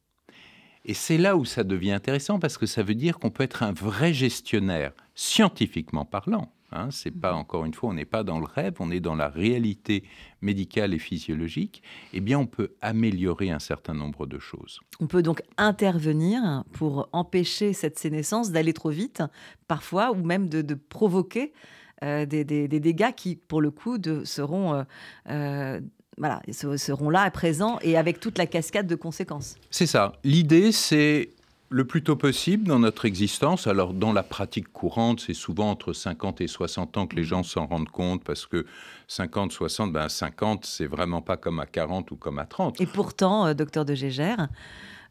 Et 0.84 0.94
c'est 0.94 1.18
là 1.18 1.36
où 1.36 1.44
ça 1.44 1.64
devient 1.64 1.92
intéressant 1.92 2.38
parce 2.38 2.56
que 2.58 2.66
ça 2.66 2.82
veut 2.82 2.94
dire 2.94 3.18
qu'on 3.18 3.30
peut 3.30 3.42
être 3.44 3.62
un 3.62 3.72
vrai 3.72 4.12
gestionnaire, 4.14 4.92
scientifiquement 5.14 6.04
parlant, 6.04 6.50
Hein, 6.70 6.88
c'est 6.90 7.10
pas 7.10 7.32
encore 7.32 7.64
une 7.64 7.72
fois, 7.72 7.88
on 7.90 7.94
n'est 7.94 8.04
pas 8.04 8.22
dans 8.22 8.38
le 8.38 8.44
rêve, 8.44 8.74
on 8.78 8.90
est 8.90 9.00
dans 9.00 9.14
la 9.14 9.28
réalité 9.28 10.04
médicale 10.42 10.92
et 10.92 10.98
physiologique. 10.98 11.82
Eh 12.12 12.20
bien, 12.20 12.38
on 12.38 12.46
peut 12.46 12.72
améliorer 12.82 13.50
un 13.50 13.58
certain 13.58 13.94
nombre 13.94 14.26
de 14.26 14.38
choses. 14.38 14.80
On 15.00 15.06
peut 15.06 15.22
donc 15.22 15.42
intervenir 15.56 16.64
pour 16.72 17.08
empêcher 17.12 17.72
cette 17.72 17.98
sénescence 17.98 18.52
d'aller 18.52 18.74
trop 18.74 18.90
vite, 18.90 19.22
parfois, 19.66 20.12
ou 20.12 20.22
même 20.22 20.48
de, 20.50 20.74
provoquer 20.74 21.52
euh, 22.04 22.26
des, 22.26 22.44
dégâts 22.44 23.12
qui, 23.16 23.36
pour 23.36 23.62
le 23.62 23.70
coup, 23.70 23.96
de, 23.96 24.24
seront 24.24 24.74
euh, 24.74 24.82
euh, 25.30 25.80
voilà, 26.18 26.42
seront 26.52 27.10
là, 27.10 27.30
présents 27.30 27.78
et 27.80 27.96
avec 27.96 28.20
toute 28.20 28.38
la 28.38 28.46
cascade 28.46 28.86
de 28.86 28.94
conséquences. 28.94 29.56
C'est 29.70 29.86
ça. 29.86 30.12
L'idée, 30.24 30.72
c'est 30.72 31.30
le 31.70 31.86
plus 31.86 32.02
tôt 32.02 32.16
possible 32.16 32.66
dans 32.66 32.78
notre 32.78 33.04
existence. 33.04 33.66
Alors, 33.66 33.92
dans 33.92 34.12
la 34.12 34.22
pratique 34.22 34.72
courante, 34.72 35.20
c'est 35.20 35.34
souvent 35.34 35.70
entre 35.70 35.92
50 35.92 36.40
et 36.40 36.46
60 36.46 36.96
ans 36.96 37.06
que 37.06 37.16
les 37.16 37.24
gens 37.24 37.42
s'en 37.42 37.66
rendent 37.66 37.90
compte 37.90 38.24
parce 38.24 38.46
que 38.46 38.64
50, 39.08 39.52
60, 39.52 39.92
ben 39.92 40.08
50, 40.08 40.64
c'est 40.64 40.86
vraiment 40.86 41.20
pas 41.20 41.36
comme 41.36 41.60
à 41.60 41.66
40 41.66 42.10
ou 42.10 42.16
comme 42.16 42.38
à 42.38 42.46
30. 42.46 42.80
Et 42.80 42.86
pourtant, 42.86 43.46
euh, 43.46 43.54
docteur 43.54 43.84
de 43.84 43.94
Gégère, 43.94 44.48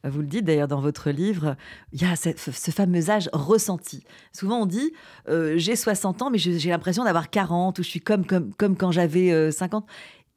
euh, 0.05 0.09
vous 0.09 0.21
le 0.21 0.27
dites 0.27 0.45
d'ailleurs 0.45 0.67
dans 0.67 0.81
votre 0.81 1.11
livre, 1.11 1.55
il 1.93 2.01
y 2.01 2.05
a 2.05 2.15
ce, 2.15 2.71
fameux 2.71 3.09
âge 3.11 3.29
ressenti. 3.33 4.03
Souvent 4.33 4.61
on 4.61 4.65
dit 4.65 4.93
euh, 5.29 5.53
j'ai 5.57 5.75
60 5.75 6.21
ans 6.23 6.29
mais 6.29 6.37
j'ai 6.37 6.69
l'impression 6.69 7.03
d'avoir 7.03 7.29
40 7.29 7.77
ou 7.77 7.83
je 7.83 7.87
suis 7.87 8.01
comme, 8.01 8.25
comme, 8.25 8.53
comme 8.55 8.77
quand 8.77 8.91
j'avais 8.91 9.51
50. 9.51 9.85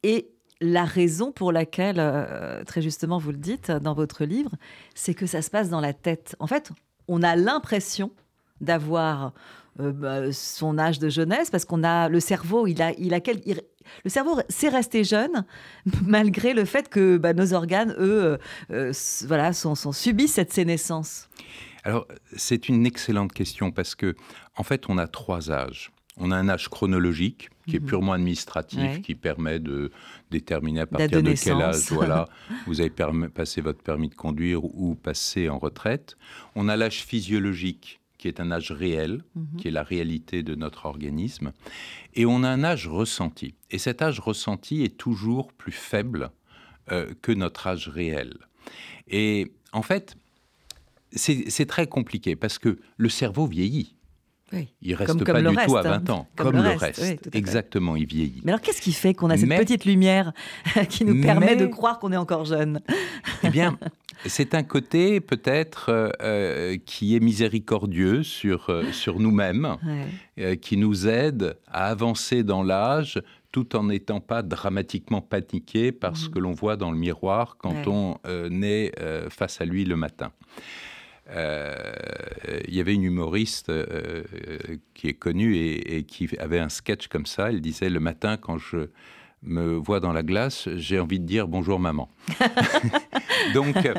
Et 0.03 0.30
la 0.61 0.85
raison 0.85 1.31
pour 1.31 1.51
laquelle, 1.51 1.97
euh, 1.99 2.63
très 2.63 2.81
justement, 2.81 3.17
vous 3.17 3.31
le 3.31 3.37
dites 3.37 3.71
dans 3.71 3.93
votre 3.93 4.23
livre, 4.23 4.51
c'est 4.95 5.13
que 5.13 5.25
ça 5.25 5.41
se 5.41 5.49
passe 5.49 5.69
dans 5.69 5.81
la 5.81 5.93
tête. 5.93 6.35
En 6.39 6.47
fait, 6.47 6.71
on 7.07 7.23
a 7.23 7.35
l'impression 7.35 8.11
d'avoir 8.61 9.33
euh, 9.79 9.91
bah, 9.91 10.31
son 10.31 10.77
âge 10.77 10.99
de 10.99 11.09
jeunesse 11.09 11.49
parce 11.49 11.65
qu'on 11.65 11.83
a 11.83 12.09
le 12.09 12.19
cerveau, 12.19 12.67
il 12.67 12.81
a, 12.81 12.93
il 12.99 13.13
a 13.13 13.19
le 14.03 14.09
cerveau 14.09 14.39
sait 14.49 14.69
rester 14.69 15.03
jeune 15.03 15.45
malgré 16.05 16.53
le 16.53 16.65
fait 16.65 16.89
que 16.89 17.17
bah, 17.17 17.33
nos 17.33 17.53
organes, 17.53 17.95
eux, 17.97 18.37
euh, 18.71 18.93
voilà, 19.25 19.53
sont, 19.53 19.75
sont, 19.75 19.91
subissent 19.91 20.33
cette 20.33 20.53
sénescence. 20.53 21.27
Alors, 21.83 22.07
c'est 22.35 22.69
une 22.69 22.85
excellente 22.85 23.33
question 23.33 23.71
parce 23.71 23.95
que, 23.95 24.15
en 24.55 24.63
fait, 24.63 24.87
on 24.87 24.99
a 24.99 25.07
trois 25.07 25.49
âges. 25.49 25.91
On 26.17 26.31
a 26.31 26.35
un 26.35 26.49
âge 26.49 26.69
chronologique 26.69 27.49
qui 27.67 27.77
est 27.77 27.79
mhm. 27.79 27.85
purement 27.85 28.13
administratif, 28.13 29.01
qui 29.01 29.15
permet 29.15 29.59
de 29.59 29.91
déterminer 30.29 30.81
à 30.81 30.85
partir 30.85 31.23
de 31.23 31.33
quel 31.33 31.61
âge 31.61 31.91
voilà, 31.91 32.27
vous 32.67 32.81
avez 32.81 32.91
passé 33.33 33.61
votre 33.61 33.81
permis 33.81 34.09
de 34.09 34.15
conduire 34.15 34.63
ou 34.63 34.95
passé 34.95 35.47
en 35.49 35.57
retraite. 35.57 36.17
On 36.55 36.67
a 36.67 36.75
l'âge 36.75 37.03
physiologique 37.03 38.01
qui 38.17 38.27
est 38.27 38.39
un 38.39 38.51
âge 38.51 38.71
réel, 38.71 39.23
mhm. 39.35 39.57
qui 39.57 39.67
est 39.69 39.71
la 39.71 39.83
réalité 39.83 40.43
de 40.43 40.53
notre 40.53 40.85
organisme. 40.85 41.53
Et 42.13 42.25
on 42.27 42.43
a 42.43 42.49
un 42.49 42.63
âge 42.63 42.87
ressenti. 42.87 43.55
Et 43.71 43.79
cet 43.79 44.03
âge 44.03 44.19
ressenti 44.19 44.83
est 44.83 44.95
toujours 44.95 45.51
plus 45.53 45.71
faible 45.71 46.29
euh, 46.91 47.13
que 47.23 47.31
notre 47.31 47.65
âge 47.65 47.87
réel. 47.87 48.37
Et 49.07 49.51
en 49.71 49.81
fait, 49.81 50.15
c'est 51.13 51.65
très 51.65 51.87
compliqué 51.87 52.35
parce 52.35 52.59
que 52.59 52.79
le 52.97 53.09
cerveau 53.09 53.47
vieillit. 53.47 53.95
Il 54.81 54.95
reste 54.95 55.23
comme, 55.23 55.23
pas 55.23 55.41
du 55.41 55.55
tout 55.55 55.77
à 55.77 55.81
20 55.81 56.09
hein. 56.09 56.13
ans, 56.13 56.27
comme, 56.35 56.55
le 56.55 56.69
reste. 56.69 57.29
Exactement, 57.33 57.95
il 57.95 58.05
vieillit. 58.05 58.41
Mais 58.43 58.51
alors 58.51 58.61
qu'est-ce 58.61 58.81
qui 58.81 58.91
fait 58.91 59.13
qu'on 59.13 59.29
a 59.29 59.37
cette 59.37 59.49
petite 59.49 59.85
lumière 59.85 60.33
qui 60.89 61.05
nous 61.05 61.21
permet 61.21 61.55
de 61.55 61.65
croire 61.67 61.99
qu'on 61.99 62.11
est 62.11 62.17
encore 62.17 62.45
jeune 62.45 62.81
Eh 63.43 63.49
bien, 63.49 63.77
c'est 64.25 64.53
un 64.53 64.63
côté 64.63 65.19
peut-être 65.19 65.89
euh, 65.89 66.09
euh, 66.21 66.77
qui 66.85 67.15
est 67.15 67.19
miséricordieux 67.19 68.23
sur, 68.23 68.69
euh, 68.69 68.91
sur 68.91 69.19
nous-mêmes, 69.19 69.77
qui 70.61 70.77
nous 70.77 71.07
aide 71.07 71.57
à 71.67 71.87
avancer 71.87 72.43
dans 72.43 72.63
l'âge 72.63 73.21
tout 73.51 73.75
en 73.75 73.83
n'étant 73.83 74.21
pas 74.21 74.43
dramatiquement 74.43 75.21
paniqué 75.21 75.91
par 75.91 76.15
ce 76.15 76.27
mmh. 76.27 76.31
que 76.31 76.39
l'on 76.39 76.51
voit 76.51 76.77
dans 76.77 76.89
le 76.89 76.97
miroir 76.97 77.57
quand 77.57 77.87
on 77.87 78.17
est 78.63 78.91
face 79.29 79.61
à 79.61 79.65
lui 79.65 79.85
le 79.85 79.95
matin. 79.95 80.31
Euh, 81.29 81.93
il 82.67 82.75
y 82.75 82.79
avait 82.79 82.93
une 82.93 83.03
humoriste 83.03 83.69
euh, 83.69 84.23
qui 84.93 85.07
est 85.07 85.13
connue 85.13 85.55
et, 85.55 86.03
qui 86.03 86.29
avait 86.39 86.59
un 86.59 86.69
sketch 86.69 87.07
comme 87.07 87.25
ça. 87.25 87.49
Elle 87.49 87.61
disait 87.61 87.89
le 87.89 87.99
matin 87.99 88.37
quand 88.37 88.57
je 88.57 88.89
me 89.43 89.75
vois 89.75 89.99
dans 89.99 90.13
la 90.13 90.21
glace, 90.21 90.69
j'ai 90.75 90.99
envie 90.99 91.19
de 91.19 91.25
dire 91.25 91.47
bonjour 91.47 91.79
maman. 91.79 92.09
Donc, 93.55 93.75
euh, 93.77 93.95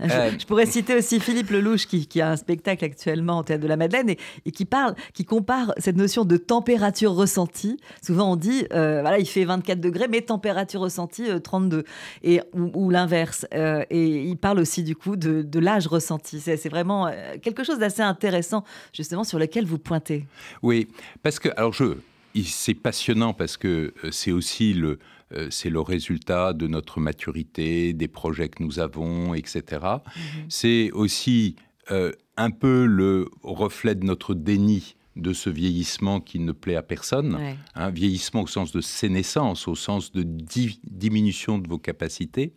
je, 0.00 0.46
pourrais 0.46 0.64
citer 0.64 0.94
aussi 0.94 1.20
Philippe 1.20 1.50
Lelouch 1.50 1.86
qui, 1.86 2.06
qui, 2.06 2.22
a 2.22 2.30
un 2.30 2.36
spectacle 2.36 2.82
actuellement 2.84 3.40
au 3.40 3.42
théâtre 3.42 3.62
de 3.62 3.68
la 3.68 3.76
Madeleine 3.76 4.10
et, 4.10 4.50
qui 4.50 4.64
parle, 4.64 4.94
qui 5.12 5.24
compare 5.24 5.74
cette 5.76 5.96
notion 5.96 6.24
de 6.24 6.38
température 6.38 7.12
ressentie. 7.12 7.78
Souvent 8.02 8.32
on 8.32 8.36
dit, 8.36 8.66
euh, 8.72 9.02
voilà, 9.02 9.18
il 9.18 9.26
fait 9.26 9.44
24 9.44 9.80
degrés, 9.80 10.08
mais 10.08 10.22
température 10.22 10.80
ressentie 10.80 11.24
32 11.42 11.76
euh, 11.76 11.82
et 12.22 12.40
ou, 12.54 12.88
l'inverse. 12.88 13.46
et 13.52 14.22
il 14.22 14.36
parle 14.36 14.60
aussi 14.60 14.82
du 14.82 14.96
coup 14.96 15.16
de, 15.16 15.42
de 15.42 15.58
l'âge 15.58 15.86
ressenti. 15.86 16.40
C'est 16.40 16.68
vraiment 16.68 17.10
quelque 17.42 17.64
chose 17.64 17.78
d'assez 17.78 18.02
intéressant 18.02 18.64
justement 18.94 19.24
sur 19.24 19.38
lequel 19.38 19.66
vous 19.66 19.78
pointez. 19.78 20.26
Oui, 20.62 20.88
parce 21.22 21.38
que 21.38 21.50
alors 21.56 21.72
je 21.72 21.96
c'est 22.44 22.74
passionnant 22.74 23.32
parce 23.32 23.56
que 23.56 23.94
euh, 24.04 24.10
c'est 24.10 24.32
aussi 24.32 24.72
le, 24.72 24.98
euh, 25.32 25.48
c'est 25.50 25.70
le 25.70 25.80
résultat 25.80 26.52
de 26.52 26.66
notre 26.66 27.00
maturité, 27.00 27.92
des 27.92 28.08
projets 28.08 28.48
que 28.48 28.62
nous 28.62 28.78
avons, 28.78 29.34
etc. 29.34 29.62
Mhm. 29.82 30.22
C'est 30.48 30.90
aussi 30.92 31.56
euh, 31.90 32.12
un 32.36 32.50
peu 32.50 32.84
le 32.86 33.28
reflet 33.42 33.94
de 33.94 34.04
notre 34.04 34.34
déni 34.34 34.96
de 35.16 35.32
ce 35.32 35.48
vieillissement 35.48 36.20
qui 36.20 36.38
ne 36.38 36.52
plaît 36.52 36.76
à 36.76 36.82
personne. 36.82 37.36
un 37.36 37.56
hein, 37.74 37.90
vieillissement 37.90 38.42
au 38.42 38.46
sens 38.46 38.70
de 38.70 38.82
sénescence, 38.82 39.66
au 39.66 39.74
sens 39.74 40.12
de 40.12 40.22
diminution 40.22 41.58
de 41.58 41.66
vos 41.66 41.78
capacités. 41.78 42.52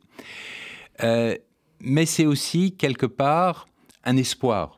mais 1.02 2.06
c'est 2.06 2.26
aussi 2.26 2.76
quelque 2.76 3.06
part 3.06 3.70
un 4.04 4.18
espoir. 4.18 4.76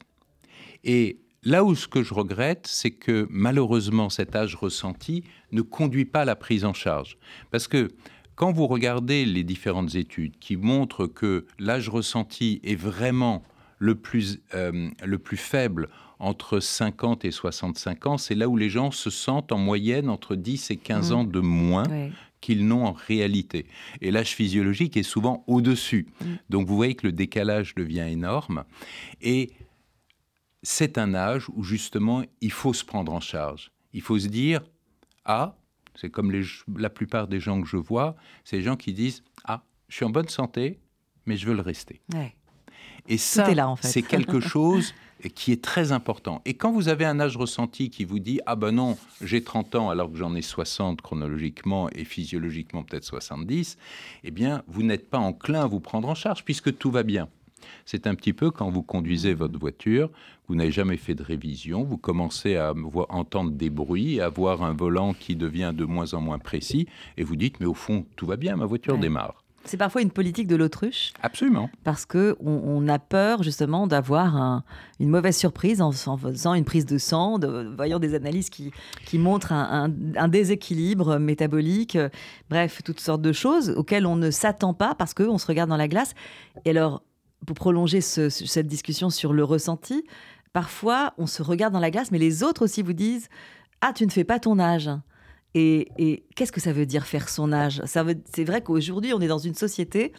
Et 0.83 1.20
Là 1.43 1.63
où 1.63 1.73
ce 1.73 1.87
que 1.87 2.03
je 2.03 2.13
regrette, 2.13 2.67
c'est 2.67 2.91
que 2.91 3.27
malheureusement 3.31 4.11
cet 4.11 4.35
âge 4.35 4.55
ressenti 4.55 5.23
ne 5.51 5.61
conduit 5.61 6.05
pas 6.05 6.21
à 6.21 6.25
la 6.25 6.35
prise 6.35 6.65
en 6.65 6.73
charge. 6.73 7.17
Parce 7.49 7.67
que 7.67 7.89
quand 8.35 8.51
vous 8.51 8.67
regardez 8.67 9.25
les 9.25 9.43
différentes 9.43 9.95
études 9.95 10.37
qui 10.39 10.55
montrent 10.55 11.07
que 11.07 11.47
l'âge 11.57 11.89
ressenti 11.89 12.59
est 12.63 12.75
vraiment 12.75 13.43
le 13.79 13.95
plus, 13.95 14.39
euh, 14.53 14.89
le 15.03 15.17
plus 15.17 15.37
faible 15.37 15.89
entre 16.19 16.59
50 16.59 17.25
et 17.25 17.31
65 17.31 18.05
ans, 18.05 18.17
c'est 18.19 18.35
là 18.35 18.47
où 18.47 18.55
les 18.55 18.69
gens 18.69 18.91
se 18.91 19.09
sentent 19.09 19.51
en 19.51 19.57
moyenne 19.57 20.09
entre 20.09 20.35
10 20.35 20.69
et 20.69 20.77
15 20.77 21.11
mmh. 21.11 21.15
ans 21.15 21.23
de 21.23 21.39
moins 21.39 21.87
qu'ils 22.39 22.67
n'ont 22.67 22.85
en 22.85 22.93
réalité. 22.93 23.65
Et 24.01 24.11
l'âge 24.11 24.35
physiologique 24.35 24.95
est 24.95 25.03
souvent 25.03 25.43
au-dessus. 25.47 26.05
Mmh. 26.05 26.25
Donc 26.51 26.67
vous 26.67 26.75
voyez 26.75 26.93
que 26.93 27.07
le 27.07 27.13
décalage 27.13 27.73
devient 27.73 28.07
énorme. 28.07 28.63
Et 29.21 29.51
c'est 30.63 30.97
un 30.97 31.13
âge 31.13 31.47
où 31.53 31.63
justement 31.63 32.23
il 32.41 32.51
faut 32.51 32.73
se 32.73 32.85
prendre 32.85 33.11
en 33.11 33.19
charge. 33.19 33.71
Il 33.93 34.01
faut 34.01 34.19
se 34.19 34.27
dire 34.27 34.61
ah, 35.25 35.55
c'est 35.95 36.09
comme 36.09 36.31
la 36.77 36.89
plupart 36.89 37.27
des 37.27 37.39
gens 37.39 37.61
que 37.61 37.67
je 37.67 37.77
vois, 37.77 38.15
c'est 38.43 38.57
les 38.57 38.63
gens 38.63 38.75
qui 38.75 38.93
disent 38.93 39.23
ah, 39.45 39.63
je 39.87 39.95
suis 39.95 40.05
en 40.05 40.09
bonne 40.09 40.29
santé, 40.29 40.79
mais 41.25 41.37
je 41.37 41.47
veux 41.47 41.55
le 41.55 41.61
rester. 41.61 42.01
Et 43.07 43.17
ça, 43.17 43.47
c'est 43.81 44.01
quelque 44.01 44.39
chose 44.39 44.93
qui 45.35 45.51
est 45.51 45.63
très 45.63 45.91
important. 45.91 46.41
Et 46.45 46.55
quand 46.55 46.71
vous 46.71 46.87
avez 46.87 47.05
un 47.05 47.19
âge 47.19 47.37
ressenti 47.37 47.89
qui 47.89 48.05
vous 48.05 48.19
dit 48.19 48.39
ah 48.45 48.55
ben 48.55 48.71
non, 48.71 48.97
j'ai 49.21 49.43
30 49.43 49.75
ans 49.75 49.89
alors 49.89 50.11
que 50.11 50.17
j'en 50.17 50.33
ai 50.35 50.41
60 50.41 51.01
chronologiquement 51.01 51.89
et 51.89 52.05
physiologiquement 52.05 52.83
peut-être 52.83 53.03
70, 53.03 53.77
eh 54.23 54.31
bien 54.31 54.63
vous 54.67 54.83
n'êtes 54.83 55.09
pas 55.09 55.19
enclin 55.19 55.61
à 55.61 55.67
vous 55.67 55.79
prendre 55.79 56.07
en 56.09 56.15
charge 56.15 56.43
puisque 56.43 56.75
tout 56.77 56.91
va 56.91 57.03
bien. 57.03 57.29
C'est 57.85 58.07
un 58.07 58.15
petit 58.15 58.33
peu 58.33 58.51
quand 58.51 58.69
vous 58.69 58.83
conduisez 58.83 59.33
votre 59.33 59.59
voiture, 59.59 60.09
vous 60.47 60.55
n'avez 60.55 60.71
jamais 60.71 60.97
fait 60.97 61.15
de 61.15 61.23
révision, 61.23 61.83
vous 61.83 61.97
commencez 61.97 62.55
à 62.55 62.73
entendre 63.09 63.51
des 63.51 63.69
bruits, 63.69 64.19
à 64.21 64.29
voir 64.29 64.63
un 64.63 64.73
volant 64.73 65.13
qui 65.13 65.35
devient 65.35 65.73
de 65.75 65.85
moins 65.85 66.13
en 66.13 66.21
moins 66.21 66.39
précis, 66.39 66.87
et 67.17 67.23
vous 67.23 67.35
dites, 67.35 67.59
mais 67.59 67.65
au 67.65 67.73
fond, 67.73 68.05
tout 68.15 68.25
va 68.25 68.35
bien, 68.35 68.55
ma 68.55 68.65
voiture 68.65 68.97
démarre. 68.97 69.41
C'est 69.63 69.77
parfois 69.77 70.01
une 70.01 70.11
politique 70.11 70.47
de 70.47 70.55
l'autruche. 70.55 71.13
Absolument. 71.21 71.69
Parce 71.83 72.05
que 72.05 72.35
on, 72.39 72.87
a 72.87 72.97
peur 72.97 73.43
justement 73.43 73.85
d'avoir 73.85 74.63
une 74.99 75.09
mauvaise 75.09 75.37
surprise 75.37 75.81
en, 75.81 75.91
faisant 75.91 76.55
une 76.55 76.65
prise 76.65 76.85
de 76.85 76.97
sang, 76.97 77.37
de, 77.37 77.71
voyant 77.75 77.99
des 77.99 78.15
analyses 78.15 78.49
qui, 78.49 78.71
montrent 79.13 79.51
un, 79.51 79.89
déséquilibre 80.27 81.19
métabolique, 81.19 81.97
bref, 82.49 82.81
toutes 82.83 82.99
sortes 82.99 83.21
de 83.21 83.31
choses 83.31 83.69
auxquelles 83.69 84.07
on 84.07 84.15
ne 84.15 84.31
s'attend 84.31 84.73
pas 84.73 84.95
parce 84.95 85.13
qu'on 85.13 85.37
se 85.37 85.45
regarde 85.45 85.69
dans 85.69 85.77
la 85.77 85.87
glace. 85.87 86.15
Et 86.65 86.71
alors, 86.71 87.03
pour 87.45 87.55
prolonger 87.55 88.01
cette 88.01 88.67
discussion 88.67 89.09
sur 89.09 89.33
le 89.33 89.43
ressenti, 89.43 90.03
parfois 90.53 91.13
on 91.17 91.27
se 91.27 91.41
regarde 91.41 91.73
dans 91.73 91.79
la 91.79 91.91
glace, 91.91 92.11
mais 92.11 92.19
les 92.19 92.43
autres 92.43 92.63
aussi 92.63 92.81
vous 92.81 92.93
disent 92.93 93.29
Ah, 93.81 93.93
tu 93.93 94.05
ne 94.05 94.11
fais 94.11 94.23
pas 94.23 94.39
ton 94.39 94.59
âge. 94.59 94.89
Et, 95.53 96.23
qu'est-ce 96.35 96.51
que 96.51 96.61
ça 96.61 96.71
veut 96.71 96.85
dire 96.85 97.05
faire 97.05 97.27
son 97.27 97.51
âge? 97.51 97.81
C'est 97.85 98.43
vrai 98.45 98.61
qu'aujourd'hui, 98.61 99.13
on 99.13 99.19
est 99.19 99.27
dans 99.27 99.37
une 99.37 99.55
société 99.55 100.13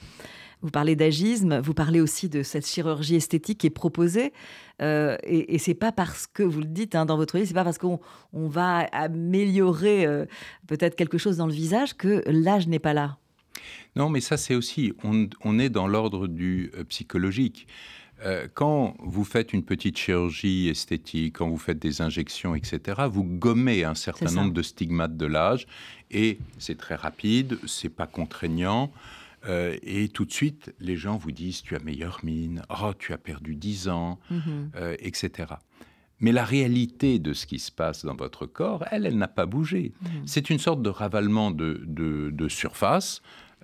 vous 0.62 0.70
parlez 0.70 0.94
d'agisme, 0.94 1.58
vous 1.58 1.74
parlez 1.74 2.00
aussi 2.00 2.28
de 2.28 2.44
cette 2.44 2.66
chirurgie 2.66 3.16
esthétique 3.16 3.58
qui 3.58 3.66
est 3.66 3.70
proposée. 3.70 4.32
Euh, 4.80 5.16
et, 5.24 5.56
et 5.56 5.58
c'est 5.58 5.74
pas 5.74 5.90
parce 5.90 6.28
que, 6.28 6.44
vous 6.44 6.60
le 6.60 6.66
dites 6.66 6.94
hein, 6.94 7.04
dans 7.04 7.16
votre 7.16 7.36
livre, 7.36 7.48
c'est 7.48 7.54
pas 7.54 7.64
parce 7.64 7.78
qu'on 7.78 7.98
on 8.32 8.46
va 8.46 8.86
améliorer 8.92 10.06
euh, 10.06 10.24
peut-être 10.68 10.94
quelque 10.94 11.18
chose 11.18 11.36
dans 11.36 11.48
le 11.48 11.52
visage 11.52 11.96
que 11.96 12.22
l'âge 12.26 12.68
n'est 12.68 12.78
pas 12.78 12.94
là. 12.94 13.18
Non, 13.96 14.08
mais 14.08 14.20
ça 14.20 14.36
c'est 14.36 14.54
aussi, 14.54 14.92
on, 15.04 15.28
on, 15.44 15.58
est 15.58 15.68
dans 15.70 15.86
l'ordre 15.86 16.26
du 16.26 16.70
euh, 16.76 16.84
psychologique. 16.84 17.66
Euh, 18.24 18.46
quand 18.54 18.94
vous 19.00 19.24
faites 19.24 19.52
une 19.52 19.64
petite 19.64 19.98
chirurgie 19.98 20.68
esthétique, 20.68 21.38
quand 21.38 21.48
vous 21.48 21.58
faites 21.58 21.78
des 21.80 22.02
injections, 22.02 22.54
etc., 22.54 23.02
vous 23.10 23.24
gommez 23.24 23.84
un 23.84 23.94
certain 23.94 24.30
nombre 24.30 24.52
de 24.52 24.62
stigmates 24.62 25.16
de 25.16 25.26
l'âge 25.26 25.66
et 26.10 26.38
c'est 26.58 26.78
très 26.78 26.94
rapide, 26.94 27.58
c'est 27.66 27.88
pas 27.88 28.06
contraignant. 28.06 28.92
Euh, 29.48 29.76
et 29.82 30.08
tout 30.08 30.24
de 30.24 30.32
suite, 30.32 30.72
les 30.78 30.96
gens 30.96 31.16
vous 31.16 31.32
disent 31.32 31.62
tu 31.62 31.74
as 31.74 31.80
meilleure 31.80 32.20
mine, 32.22 32.62
oh 32.70 32.92
tu 32.96 33.12
as 33.12 33.18
perdu 33.18 33.56
10 33.56 33.88
ans, 33.88 34.20
mm 34.30 34.36
-hmm. 34.38 34.76
euh, 34.76 34.96
etc. 35.00 35.54
Mais 36.20 36.30
la 36.30 36.44
réalité 36.44 37.18
de 37.18 37.32
ce 37.32 37.46
qui 37.46 37.58
se 37.58 37.72
passe 37.72 38.04
dans 38.04 38.14
votre 38.14 38.46
corps, 38.46 38.84
elle, 38.92 39.04
elle 39.06 39.18
n'a 39.18 39.26
pas 39.26 39.46
bougé. 39.46 39.92
Mmh. 40.00 40.06
C'est 40.26 40.50
une 40.50 40.60
sorte 40.60 40.80
de 40.80 40.88
ravalement 40.88 41.50
de, 41.50 41.82
de, 41.84 42.30
de 42.30 42.48
surface, 42.48 43.22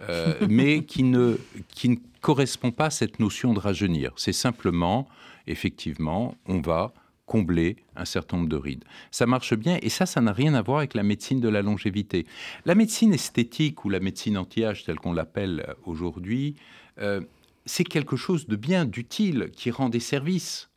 euh, 0.08 0.34
mais 0.48 0.84
qui 0.84 1.02
ne, 1.02 1.38
qui 1.68 1.88
ne 1.90 1.96
correspond 2.20 2.70
pas 2.70 2.86
à 2.86 2.90
cette 2.90 3.20
notion 3.20 3.54
de 3.54 3.58
rajeunir. 3.58 4.12
C'est 4.16 4.32
simplement, 4.32 5.08
effectivement, 5.46 6.34
on 6.46 6.60
va 6.60 6.92
combler 7.26 7.76
un 7.94 8.06
certain 8.06 8.38
nombre 8.38 8.48
de 8.48 8.56
rides. 8.56 8.84
Ça 9.10 9.26
marche 9.26 9.54
bien 9.54 9.78
et 9.82 9.90
ça, 9.90 10.06
ça 10.06 10.20
n'a 10.20 10.32
rien 10.32 10.54
à 10.54 10.62
voir 10.62 10.78
avec 10.78 10.94
la 10.94 11.02
médecine 11.02 11.40
de 11.40 11.48
la 11.48 11.62
longévité. 11.62 12.26
La 12.64 12.74
médecine 12.74 13.12
esthétique 13.12 13.84
ou 13.84 13.90
la 13.90 14.00
médecine 14.00 14.38
anti-âge, 14.38 14.84
telle 14.84 14.98
qu'on 14.98 15.12
l'appelle 15.12 15.74
aujourd'hui, 15.84 16.56
euh, 17.00 17.20
c'est 17.66 17.84
quelque 17.84 18.16
chose 18.16 18.46
de 18.46 18.56
bien, 18.56 18.86
d'utile, 18.86 19.50
qui 19.52 19.70
rend 19.70 19.90
des 19.90 20.00
services 20.00 20.70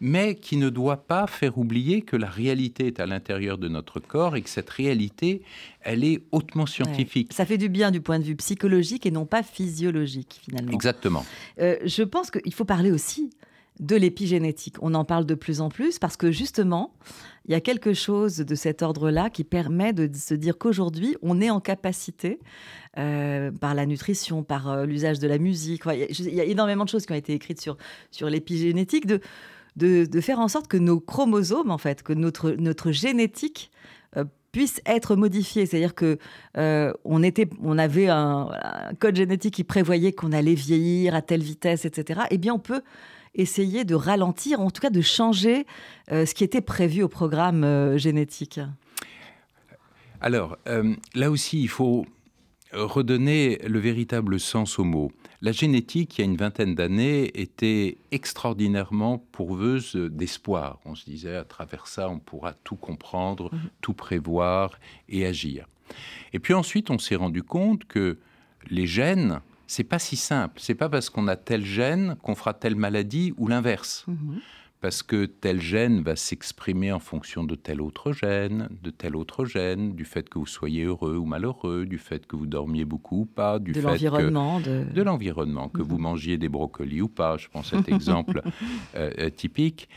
mais 0.00 0.34
qui 0.34 0.56
ne 0.56 0.70
doit 0.70 1.06
pas 1.06 1.26
faire 1.26 1.58
oublier 1.58 2.02
que 2.02 2.16
la 2.16 2.28
réalité 2.28 2.86
est 2.86 3.00
à 3.00 3.06
l'intérieur 3.06 3.58
de 3.58 3.68
notre 3.68 4.00
corps 4.00 4.36
et 4.36 4.42
que 4.42 4.50
cette 4.50 4.70
réalité, 4.70 5.42
elle 5.80 6.04
est 6.04 6.22
hautement 6.32 6.66
scientifique. 6.66 7.28
Ouais. 7.30 7.36
Ça 7.36 7.46
fait 7.46 7.58
du 7.58 7.68
bien 7.68 7.90
du 7.90 8.00
point 8.00 8.18
de 8.18 8.24
vue 8.24 8.36
psychologique 8.36 9.06
et 9.06 9.10
non 9.10 9.26
pas 9.26 9.42
physiologique, 9.42 10.40
finalement. 10.42 10.72
Exactement. 10.72 11.24
Euh, 11.60 11.76
je 11.84 12.02
pense 12.02 12.30
qu'il 12.30 12.54
faut 12.54 12.64
parler 12.64 12.90
aussi 12.90 13.30
de 13.80 13.96
l'épigénétique. 13.96 14.76
On 14.82 14.94
en 14.94 15.04
parle 15.04 15.26
de 15.26 15.34
plus 15.34 15.60
en 15.60 15.68
plus 15.68 15.98
parce 15.98 16.16
que 16.16 16.30
justement, 16.30 16.94
il 17.46 17.52
y 17.52 17.54
a 17.54 17.60
quelque 17.60 17.92
chose 17.92 18.36
de 18.36 18.54
cet 18.54 18.82
ordre-là 18.82 19.30
qui 19.30 19.42
permet 19.42 19.92
de 19.92 20.08
se 20.16 20.34
dire 20.34 20.58
qu'aujourd'hui, 20.58 21.16
on 21.22 21.40
est 21.40 21.50
en 21.50 21.60
capacité, 21.60 22.38
euh, 22.96 23.50
par 23.50 23.74
la 23.74 23.86
nutrition, 23.86 24.44
par 24.44 24.70
euh, 24.70 24.86
l'usage 24.86 25.18
de 25.18 25.26
la 25.26 25.38
musique, 25.38 25.82
il 25.86 26.34
y 26.34 26.40
a 26.40 26.44
énormément 26.44 26.84
de 26.84 26.88
choses 26.88 27.06
qui 27.06 27.12
ont 27.12 27.16
été 27.16 27.32
écrites 27.32 27.60
sur, 27.60 27.76
sur 28.12 28.30
l'épigénétique, 28.30 29.06
de, 29.06 29.20
de, 29.76 30.20
faire 30.20 30.38
en 30.38 30.48
sorte 30.48 30.68
que 30.68 30.76
nos 30.76 31.00
chromosomes, 31.00 31.70
en 31.70 31.78
fait, 31.78 32.02
que 32.02 32.12
notre, 32.12 32.52
notre 32.52 32.92
génétique 32.92 33.70
euh, 34.16 34.24
puisse 34.52 34.80
être 34.86 35.16
modifiée. 35.16 35.66
C'est-à-dire 35.66 35.94
que 35.94 36.18
euh, 36.56 36.92
on, 37.04 37.22
était, 37.22 37.48
on 37.62 37.78
avait 37.78 38.08
un, 38.08 38.50
code 39.00 39.16
génétique 39.16 39.54
qui 39.54 39.64
prévoyait 39.64 40.12
qu'on 40.12 40.32
allait 40.32 40.54
vieillir 40.54 41.14
à 41.14 41.22
telle 41.22 41.42
vitesse, 41.42 41.84
etc. 41.84 42.22
Eh 42.30 42.38
bien, 42.38 42.54
on 42.54 42.58
peut 42.58 42.82
essayer 43.34 43.84
de 43.84 43.96
ralentir, 43.96 44.60
en 44.60 44.70
tout 44.70 44.80
cas 44.80 44.90
de 44.90 45.00
changer 45.00 45.66
euh, 46.12 46.24
ce 46.24 46.34
qui 46.34 46.44
était 46.44 46.60
prévu 46.60 47.02
au 47.02 47.08
programme 47.08 47.96
génétique 47.96 48.60
Alors, 50.20 50.56
là 51.14 51.30
aussi, 51.32 51.60
il 51.60 51.68
faut 51.68 52.06
redonner 52.72 53.58
le 53.66 53.80
véritable 53.80 54.38
sens 54.38 54.78
aux 54.78 54.84
mots. 54.84 55.10
La 55.44 55.52
génétique, 55.52 56.16
il 56.16 56.22
y 56.22 56.24
a 56.24 56.24
une 56.24 56.38
vingtaine 56.38 56.74
d'années, 56.74 57.30
était 57.38 57.98
extraordinairement 58.12 59.18
pourveuse 59.30 59.94
d'espoir. 59.94 60.78
On 60.86 60.94
se 60.94 61.04
disait, 61.04 61.36
à 61.36 61.44
travers 61.44 61.86
ça, 61.86 62.08
on 62.08 62.18
pourra 62.18 62.54
tout 62.54 62.76
comprendre, 62.76 63.54
mmh. 63.54 63.58
tout 63.82 63.92
prévoir 63.92 64.78
et 65.10 65.26
agir. 65.26 65.66
Et 66.32 66.38
puis 66.38 66.54
ensuite, 66.54 66.88
on 66.88 66.98
s'est 66.98 67.16
rendu 67.16 67.42
compte 67.42 67.84
que 67.84 68.16
les 68.70 68.86
gènes, 68.86 69.42
c'est 69.66 69.84
pas 69.84 69.98
si 69.98 70.16
simple. 70.16 70.58
C'est 70.62 70.74
pas 70.74 70.88
parce 70.88 71.10
qu'on 71.10 71.28
a 71.28 71.36
tel 71.36 71.62
gène 71.62 72.16
qu'on 72.22 72.34
fera 72.34 72.54
telle 72.54 72.76
maladie 72.76 73.34
ou 73.36 73.46
l'inverse. 73.46 74.06
Mmh. 74.06 74.38
Parce 74.84 75.02
que 75.02 75.24
tel 75.24 75.62
gène 75.62 76.02
va 76.02 76.14
s'exprimer 76.14 76.92
en 76.92 76.98
fonction 76.98 77.42
de 77.42 77.54
tel 77.54 77.80
autre 77.80 78.12
gène, 78.12 78.68
de 78.82 78.90
tel 78.90 79.16
autre 79.16 79.46
gène, 79.46 79.94
du 79.94 80.04
fait 80.04 80.28
que 80.28 80.38
vous 80.38 80.44
soyez 80.44 80.82
heureux 80.82 81.16
ou 81.16 81.24
malheureux, 81.24 81.86
du 81.86 81.96
fait 81.96 82.26
que 82.26 82.36
vous 82.36 82.44
dormiez 82.44 82.84
beaucoup 82.84 83.20
ou 83.20 83.24
pas, 83.24 83.58
du 83.58 83.72
de 83.72 83.80
fait 83.80 83.86
l'environnement, 83.86 84.60
que, 84.60 84.84
de, 84.84 84.92
de 84.92 85.02
l'environnement, 85.02 85.70
que 85.70 85.80
mmh. 85.80 85.86
vous 85.86 85.96
mangiez 85.96 86.36
des 86.36 86.50
brocolis 86.50 87.00
ou 87.00 87.08
pas. 87.08 87.38
Je 87.38 87.48
prends 87.48 87.62
cet 87.62 87.88
exemple 87.94 88.42
euh, 88.94 89.30
typique. 89.30 89.88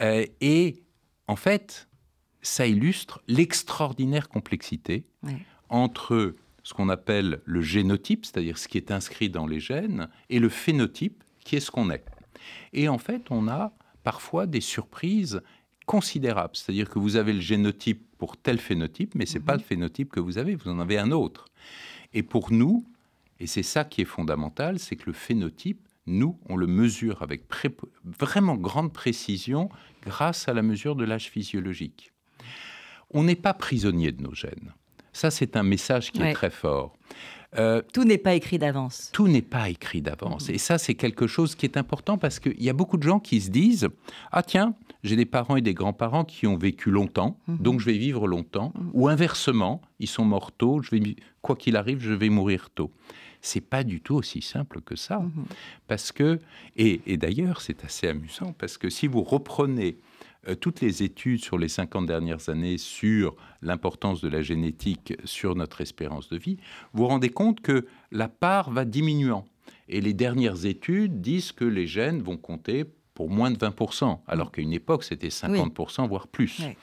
Euh, 0.00 0.24
et 0.40 0.84
en 1.26 1.34
fait, 1.34 1.88
ça 2.40 2.68
illustre 2.68 3.22
l'extraordinaire 3.26 4.28
complexité 4.28 5.06
ouais. 5.24 5.44
entre 5.70 6.36
ce 6.62 6.72
qu'on 6.72 6.88
appelle 6.88 7.40
le 7.46 7.62
génotype, 7.62 8.24
c'est-à-dire 8.24 8.58
ce 8.58 8.68
qui 8.68 8.78
est 8.78 8.92
inscrit 8.92 9.28
dans 9.28 9.48
les 9.48 9.58
gènes, 9.58 10.08
et 10.30 10.38
le 10.38 10.50
phénotype, 10.50 11.24
qui 11.40 11.56
est 11.56 11.60
ce 11.60 11.72
qu'on 11.72 11.90
est. 11.90 12.04
Et 12.72 12.88
en 12.88 12.98
fait, 12.98 13.32
on 13.32 13.48
a 13.48 13.72
parfois 14.06 14.46
des 14.46 14.60
surprises 14.60 15.42
considérables, 15.84 16.54
c'est-à-dire 16.54 16.88
que 16.88 17.00
vous 17.00 17.16
avez 17.16 17.32
le 17.32 17.40
génotype 17.40 18.06
pour 18.18 18.36
tel 18.36 18.58
phénotype, 18.58 19.16
mais 19.16 19.26
ce 19.26 19.34
n'est 19.34 19.40
mmh. 19.40 19.44
pas 19.44 19.56
le 19.56 19.62
phénotype 19.64 20.12
que 20.12 20.20
vous 20.20 20.38
avez, 20.38 20.54
vous 20.54 20.70
en 20.70 20.78
avez 20.78 20.96
un 20.96 21.10
autre. 21.10 21.46
Et 22.14 22.22
pour 22.22 22.52
nous, 22.52 22.86
et 23.40 23.48
c'est 23.48 23.64
ça 23.64 23.84
qui 23.84 24.02
est 24.02 24.04
fondamental, 24.04 24.78
c'est 24.78 24.94
que 24.94 25.06
le 25.06 25.12
phénotype, 25.12 25.88
nous, 26.06 26.38
on 26.48 26.56
le 26.56 26.68
mesure 26.68 27.20
avec 27.20 27.46
vraiment 28.04 28.54
grande 28.54 28.92
précision 28.92 29.70
grâce 30.04 30.46
à 30.46 30.54
la 30.54 30.62
mesure 30.62 30.94
de 30.94 31.04
l'âge 31.04 31.28
physiologique. 31.28 32.12
On 33.10 33.24
n'est 33.24 33.34
pas 33.34 33.54
prisonnier 33.54 34.12
de 34.12 34.22
nos 34.22 34.34
gènes. 34.34 34.72
Ça, 35.12 35.32
c'est 35.32 35.56
un 35.56 35.64
message 35.64 36.12
qui 36.12 36.20
ouais. 36.20 36.30
est 36.30 36.34
très 36.34 36.50
fort. 36.50 36.96
Euh, 37.58 37.82
tout 37.92 38.04
n'est 38.04 38.18
pas 38.18 38.34
écrit 38.34 38.58
d'avance. 38.58 39.10
Tout 39.12 39.28
n'est 39.28 39.42
pas 39.42 39.68
écrit 39.68 40.02
d'avance. 40.02 40.48
Mmh. 40.48 40.54
Et 40.54 40.58
ça, 40.58 40.78
c'est 40.78 40.94
quelque 40.94 41.26
chose 41.26 41.54
qui 41.54 41.66
est 41.66 41.76
important 41.76 42.18
parce 42.18 42.38
qu'il 42.38 42.62
y 42.62 42.68
a 42.68 42.72
beaucoup 42.72 42.96
de 42.96 43.02
gens 43.02 43.20
qui 43.20 43.40
se 43.40 43.50
disent 43.50 43.88
Ah, 44.32 44.42
tiens, 44.42 44.74
j'ai 45.04 45.16
des 45.16 45.26
parents 45.26 45.56
et 45.56 45.62
des 45.62 45.74
grands-parents 45.74 46.24
qui 46.24 46.46
ont 46.46 46.56
vécu 46.56 46.90
longtemps, 46.90 47.38
mmh. 47.46 47.56
donc 47.58 47.80
je 47.80 47.86
vais 47.86 47.98
vivre 47.98 48.26
longtemps. 48.26 48.72
Mmh. 48.74 48.90
Ou 48.94 49.08
inversement, 49.08 49.80
ils 50.00 50.08
sont 50.08 50.24
morts 50.24 50.52
tôt, 50.52 50.82
je 50.82 50.90
vais, 50.90 51.16
quoi 51.42 51.56
qu'il 51.56 51.76
arrive, 51.76 52.00
je 52.00 52.12
vais 52.12 52.28
mourir 52.28 52.70
tôt. 52.74 52.90
C'est 53.40 53.60
pas 53.60 53.84
du 53.84 54.00
tout 54.00 54.16
aussi 54.16 54.42
simple 54.42 54.80
que 54.80 54.96
ça. 54.96 55.22
Parce 55.86 56.10
que, 56.10 56.40
et, 56.76 57.00
et 57.06 57.16
d'ailleurs, 57.16 57.60
c'est 57.60 57.84
assez 57.84 58.08
amusant 58.08 58.52
parce 58.58 58.76
que 58.76 58.90
si 58.90 59.06
vous 59.06 59.22
reprenez 59.22 59.98
toutes 60.54 60.80
les 60.80 61.02
études 61.02 61.42
sur 61.42 61.58
les 61.58 61.68
50 61.68 62.06
dernières 62.06 62.48
années 62.48 62.78
sur 62.78 63.34
l'importance 63.62 64.20
de 64.20 64.28
la 64.28 64.42
génétique 64.42 65.14
sur 65.24 65.54
notre 65.56 65.80
espérance 65.80 66.28
de 66.28 66.38
vie, 66.38 66.56
vous 66.92 67.02
vous 67.02 67.08
rendez 67.08 67.30
compte 67.30 67.60
que 67.60 67.86
la 68.12 68.28
part 68.28 68.70
va 68.70 68.84
diminuant. 68.84 69.44
Et 69.88 70.00
les 70.00 70.14
dernières 70.14 70.66
études 70.66 71.20
disent 71.20 71.52
que 71.52 71.64
les 71.64 71.86
gènes 71.86 72.22
vont 72.22 72.36
compter 72.36 72.84
pour 73.14 73.30
moins 73.30 73.50
de 73.50 73.56
20%, 73.56 74.20
alors 74.26 74.52
qu'à 74.52 74.60
une 74.60 74.74
époque, 74.74 75.02
c'était 75.02 75.28
50%, 75.28 76.02
oui. 76.02 76.08
voire 76.08 76.28
plus. 76.28 76.60
Oui. 76.60 76.74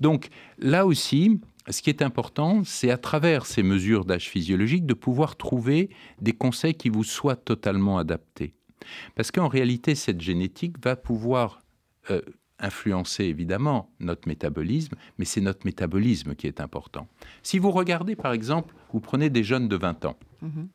Donc 0.00 0.28
là 0.58 0.84
aussi, 0.84 1.40
ce 1.68 1.82
qui 1.82 1.90
est 1.90 2.02
important, 2.02 2.62
c'est 2.64 2.90
à 2.90 2.98
travers 2.98 3.46
ces 3.46 3.62
mesures 3.62 4.04
d'âge 4.04 4.28
physiologique 4.28 4.86
de 4.86 4.94
pouvoir 4.94 5.36
trouver 5.36 5.90
des 6.20 6.32
conseils 6.32 6.74
qui 6.74 6.88
vous 6.88 7.04
soient 7.04 7.36
totalement 7.36 7.98
adaptés. 7.98 8.54
Parce 9.14 9.30
qu'en 9.30 9.48
réalité, 9.48 9.94
cette 9.94 10.20
génétique 10.20 10.82
va 10.82 10.96
pouvoir 10.96 11.62
euh, 12.10 12.22
influencer 12.58 13.24
évidemment 13.24 13.90
notre 14.00 14.28
métabolisme, 14.28 14.96
mais 15.18 15.24
c'est 15.24 15.40
notre 15.40 15.64
métabolisme 15.64 16.34
qui 16.34 16.46
est 16.46 16.60
important. 16.60 17.06
Si 17.42 17.58
vous 17.58 17.70
regardez 17.70 18.16
par 18.16 18.32
exemple, 18.32 18.74
vous 18.92 19.00
prenez 19.00 19.30
des 19.30 19.44
jeunes 19.44 19.68
de 19.68 19.76
20 19.76 20.04
ans, 20.04 20.16
-hmm. 20.42 20.66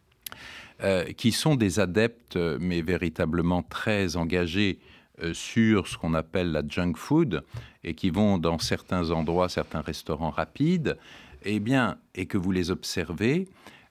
euh, 0.84 1.04
qui 1.14 1.32
sont 1.32 1.56
des 1.56 1.80
adeptes, 1.80 2.38
mais 2.38 2.82
véritablement 2.82 3.64
très 3.64 4.16
engagés 4.16 4.80
euh, 5.22 5.34
sur 5.34 5.88
ce 5.88 5.98
qu'on 5.98 6.14
appelle 6.16 6.52
la 6.52 6.64
junk 6.68 6.94
food, 6.96 7.44
et 7.84 7.94
qui 7.94 8.10
vont 8.10 8.38
dans 8.40 8.58
certains 8.60 9.12
endroits, 9.12 9.50
certains 9.50 9.82
restaurants 9.82 10.32
rapides, 10.32 10.98
eh 11.44 11.60
bien, 11.60 11.98
et 12.16 12.26
que 12.26 12.38
vous 12.38 12.52
les 12.52 12.72
observez, 12.72 13.48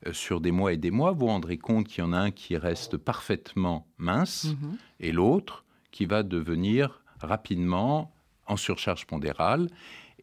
euh, 0.06 0.12
sur 0.12 0.40
des 0.40 0.50
mois 0.50 0.72
et 0.72 0.78
des 0.78 0.90
mois, 0.90 1.12
vous 1.12 1.20
vous 1.20 1.26
rendrez 1.26 1.58
compte 1.58 1.86
qu'il 1.86 2.02
y 2.02 2.06
en 2.06 2.12
a 2.12 2.18
un 2.18 2.30
qui 2.30 2.56
reste 2.56 2.96
parfaitement 2.96 3.86
mince 3.98 4.46
-hmm. 4.46 4.76
et 5.00 5.12
l'autre 5.12 5.64
qui 5.92 6.06
va 6.06 6.22
devenir 6.22 7.01
rapidement 7.22 8.12
en 8.46 8.56
surcharge 8.56 9.06
pondérale. 9.06 9.68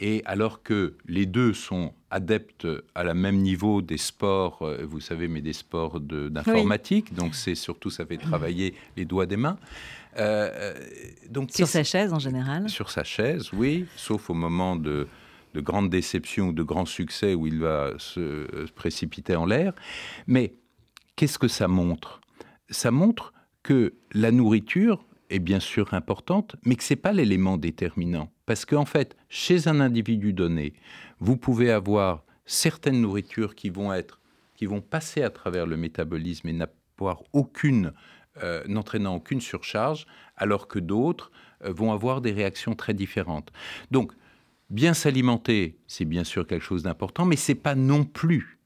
Et 0.01 0.21
alors 0.25 0.63
que 0.63 0.95
les 1.05 1.25
deux 1.25 1.53
sont 1.53 1.93
adeptes 2.09 2.67
à 2.95 3.03
la 3.03 3.13
même 3.13 3.37
niveau 3.37 3.81
des 3.81 3.97
sports, 3.97 4.61
euh, 4.61 4.85
vous 4.87 5.01
savez, 5.01 5.27
mais 5.27 5.41
des 5.41 5.53
sports 5.53 5.99
d'informatique, 5.99 7.07
oui. 7.11 7.17
donc 7.17 7.35
c'est 7.35 7.55
surtout 7.55 7.89
ça 7.89 8.05
fait 8.05 8.17
travailler 8.17 8.75
les 8.95 9.03
doigts 9.03 9.25
des 9.25 9.35
mains. 9.35 9.57
Euh, 10.17 10.73
donc 11.29 11.51
sur 11.51 11.67
sa 11.67 11.83
chaise 11.83 12.13
en 12.13 12.19
général. 12.19 12.69
Sur 12.69 12.89
sa 12.89 13.03
chaise, 13.03 13.51
oui, 13.51 13.85
sauf 13.97 14.29
au 14.29 14.33
moment 14.33 14.77
de, 14.77 15.07
de 15.53 15.61
grande 15.61 15.89
déception 15.89 16.47
ou 16.47 16.53
de 16.53 16.63
grand 16.63 16.85
succès 16.85 17.33
où 17.35 17.45
il 17.45 17.59
va 17.59 17.91
se, 17.97 18.47
se 18.65 18.71
précipiter 18.71 19.35
en 19.35 19.45
l'air. 19.45 19.73
Mais 20.27 20.53
qu'est-ce 21.17 21.37
que 21.37 21.49
ça 21.49 21.67
montre? 21.67 22.21
Ça 22.69 22.89
montre 22.91 23.33
que 23.63 23.93
la 24.13 24.31
nourriture 24.31 25.03
est 25.29 25.39
bien 25.39 25.59
sûr 25.59 25.93
importante, 25.93 26.55
mais 26.63 26.75
que 26.75 26.83
ce 26.83 26.93
n'est 26.93 26.99
pas 26.99 27.11
l'élément 27.11 27.57
déterminant. 27.57 28.31
Parce 28.45 28.65
qu'en 28.65 28.85
fait, 28.85 29.15
chez 29.29 29.67
un 29.67 29.79
individu 29.79 30.33
donné, 30.33 30.73
vous 31.19 31.37
pouvez 31.37 31.71
avoir 31.71 32.23
certaines 32.45 33.01
nourritures 33.01 33.55
qui 33.55 33.69
vont 33.69 33.93
être, 33.93 34.19
qui 34.55 34.65
vont 34.65 34.81
passer 34.81 35.21
à 35.21 35.29
travers 35.29 35.65
le 35.65 35.77
métabolisme 35.77 36.47
et 36.47 36.53
n'avoir 36.53 37.23
aucune, 37.33 37.93
euh, 38.43 38.63
n'entraînant 38.67 39.15
aucune 39.15 39.41
surcharge, 39.41 40.07
alors 40.35 40.67
que 40.67 40.79
d'autres 40.79 41.31
euh, 41.63 41.71
vont 41.71 41.91
avoir 41.91 42.21
des 42.21 42.31
réactions 42.31 42.75
très 42.75 42.93
différentes. 42.93 43.51
Donc, 43.91 44.11
bien 44.69 44.93
s'alimenter, 44.93 45.77
c'est 45.87 46.05
bien 46.05 46.23
sûr 46.23 46.47
quelque 46.47 46.65
chose 46.65 46.83
d'important, 46.83 47.25
mais 47.25 47.35
c'est 47.35 47.55
pas 47.55 47.75
non 47.75 48.03
plus 48.03 48.58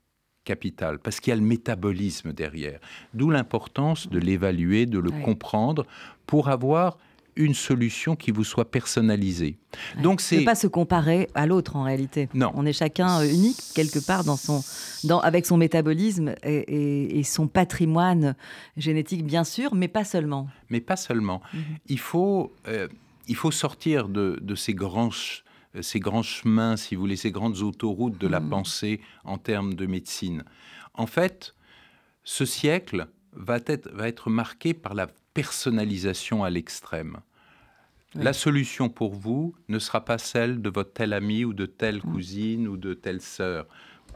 capital, 0.44 1.00
parce 1.00 1.20
qu'il 1.20 1.32
y 1.32 1.34
a 1.34 1.38
le 1.38 1.42
métabolisme 1.42 2.34
derrière. 2.34 2.80
D'où 3.14 3.30
l'importance 3.30 4.10
de 4.10 4.20
l'évaluer, 4.20 4.86
de 4.86 5.00
le 5.00 5.12
comprendre, 5.12 5.86
pour 6.26 6.50
avoir 6.50 6.98
une 7.36 7.54
solution 7.54 8.16
qui 8.16 8.32
vous 8.32 8.44
soit 8.44 8.70
personnalisée. 8.70 9.58
Donc 10.02 10.22
c'est 10.22 10.40
ne 10.40 10.46
pas 10.46 10.56
se 10.56 10.68
comparer 10.68 11.30
à 11.34 11.46
l'autre 11.46 11.76
en 11.76 11.84
réalité. 11.84 12.30
Non. 12.34 12.52
On 12.56 12.66
est 12.66 12.74
chacun 12.74 13.22
euh, 13.22 13.32
unique 13.32 13.58
quelque 13.74 14.00
part 14.06 14.24
dans 14.24 14.38
son, 14.38 14.62
dans, 15.04 15.20
avec 15.20 15.46
son 15.46 15.58
métabolisme 15.58 16.36
et, 16.44 17.22
son 17.24 17.48
patrimoine 17.48 18.36
génétique 18.78 19.26
bien 19.26 19.44
sûr, 19.44 19.74
mais 19.74 19.88
pas 19.88 20.04
seulement. 20.04 20.48
Mais 20.70 20.82
pas 20.82 20.96
seulement. 20.96 21.42
Mhm. 21.54 21.64
Il 21.88 22.00
faut 22.00 22.54
euh, 22.68 22.88
il 23.28 23.36
faut 23.36 23.52
sortir 23.52 24.10
de, 24.10 24.38
de 24.42 24.56
ces 24.56 24.74
grands 24.74 25.10
ces 25.82 26.00
grands 26.00 26.24
chemins, 26.24 26.78
si 26.78 26.96
vous 26.96 27.02
voulez, 27.02 27.16
ces 27.16 27.32
grandes 27.32 27.62
autoroutes 27.62 28.18
de 28.18 28.28
la 28.28 28.40
mhm. 28.40 28.50
pensée 28.50 29.02
en 29.24 29.38
termes 29.38 29.74
de 29.74 29.86
médecine. 29.86 30.44
En 30.94 31.08
fait, 31.08 31.56
ce 32.24 32.46
siècle 32.46 33.08
va 33.34 33.60
être, 33.66 33.90
va 33.92 34.08
être 34.08 34.30
marqué 34.30 34.74
par 34.74 34.94
la 34.94 35.08
personnalisation 35.34 36.44
à 36.44 36.50
l'extrême. 36.50 37.18
La 38.16 38.34
solution 38.34 38.90
pour 38.90 39.16
vous 39.16 39.56
ne 39.70 39.80
sera 39.80 40.06
pas 40.06 40.20
celle 40.20 40.62
de 40.62 40.70
votre 40.70 40.94
tel 40.94 41.14
ami 41.14 41.46
ou 41.46 41.54
de 41.54 41.66
telle 41.66 41.98
mm. 41.98 42.02
cousine 42.02 42.68
ou 42.68 42.78
de 42.78 42.94
telle 42.94 43.22
sœur 43.22 43.66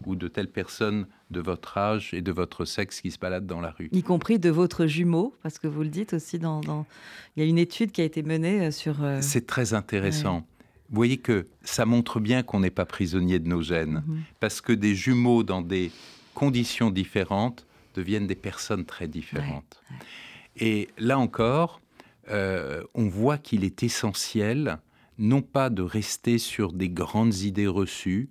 ou 0.06 0.16
de 0.16 0.28
telle 0.28 0.50
personne 0.50 1.08
de 1.32 1.42
votre 1.42 1.78
âge 1.78 2.14
et 2.14 2.22
de 2.22 2.32
votre 2.32 2.66
sexe 2.66 3.02
qui 3.02 3.10
se 3.10 3.18
balade 3.18 3.48
dans 3.48 3.60
la 3.60 3.72
rue. 3.72 3.90
Y 3.92 4.04
compris 4.04 4.38
de 4.38 4.52
votre 4.52 4.86
jumeau, 4.86 5.34
parce 5.42 5.58
que 5.58 5.68
vous 5.68 5.82
le 5.82 5.90
dites 5.90 6.14
aussi 6.14 6.38
dans... 6.38 6.62
Il 7.36 7.44
y 7.44 7.46
a 7.46 7.50
une 7.50 7.58
étude 7.58 7.92
qui 7.92 8.02
a 8.02 8.04
été 8.04 8.22
menée 8.22 8.68
euh, 8.68 8.72
sur... 8.72 9.04
Euh, 9.04 9.20
C'est 9.22 9.48
très 9.48 9.74
intéressant. 9.74 10.46
Vous 10.90 10.96
voyez 10.96 11.18
que 11.18 11.48
ça 11.64 11.86
montre 11.86 12.20
bien 12.20 12.44
qu'on 12.44 12.62
n'est 12.62 12.70
pas 12.70 12.86
prisonnier 12.86 13.40
de 13.40 13.48
nos 13.48 13.62
gènes, 13.62 14.04
mm-hmm. 14.08 14.18
parce 14.40 14.62
que 14.62 14.74
des 14.74 14.96
jumeaux 14.96 15.44
dans 15.44 15.62
des 15.62 15.92
conditions 16.34 16.92
différentes 16.92 17.66
deviennent 17.94 18.28
des 18.28 18.36
personnes 18.36 18.86
très 18.86 19.08
différentes. 19.08 19.82
Et 20.56 20.90
là 20.98 21.18
encore, 21.18 21.82
euh, 22.30 22.84
on 22.94 23.08
voit 23.08 23.38
qu'il 23.38 23.64
est 23.64 23.84
essentiel 23.84 24.78
non 25.18 25.42
pas 25.42 25.70
de 25.70 25.82
rester 25.82 26.38
sur 26.38 26.74
des 26.74 26.90
grandes 26.90 27.36
idées 27.38 27.68
reçues, 27.68 28.30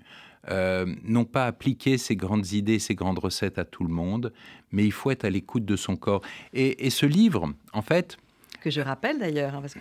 euh, 0.48 0.86
non 1.02 1.24
pas 1.24 1.46
appliquer 1.46 1.98
ces 1.98 2.14
grandes 2.14 2.52
idées, 2.52 2.78
ces 2.78 2.94
grandes 2.94 3.18
recettes 3.18 3.58
à 3.58 3.64
tout 3.64 3.82
le 3.82 3.92
monde, 3.92 4.32
mais 4.70 4.84
il 4.84 4.92
faut 4.92 5.10
être 5.10 5.24
à 5.24 5.30
l'écoute 5.30 5.64
de 5.64 5.76
son 5.76 5.96
corps. 5.96 6.22
Et, 6.52 6.90
ce 6.90 7.06
livre, 7.06 7.52
en 7.72 7.82
fait... 7.82 8.16
Que 8.60 8.70
je 8.70 8.80
rappelle 8.80 9.18
d'ailleurs, 9.18 9.56
hein, 9.56 9.60
parce 9.60 9.74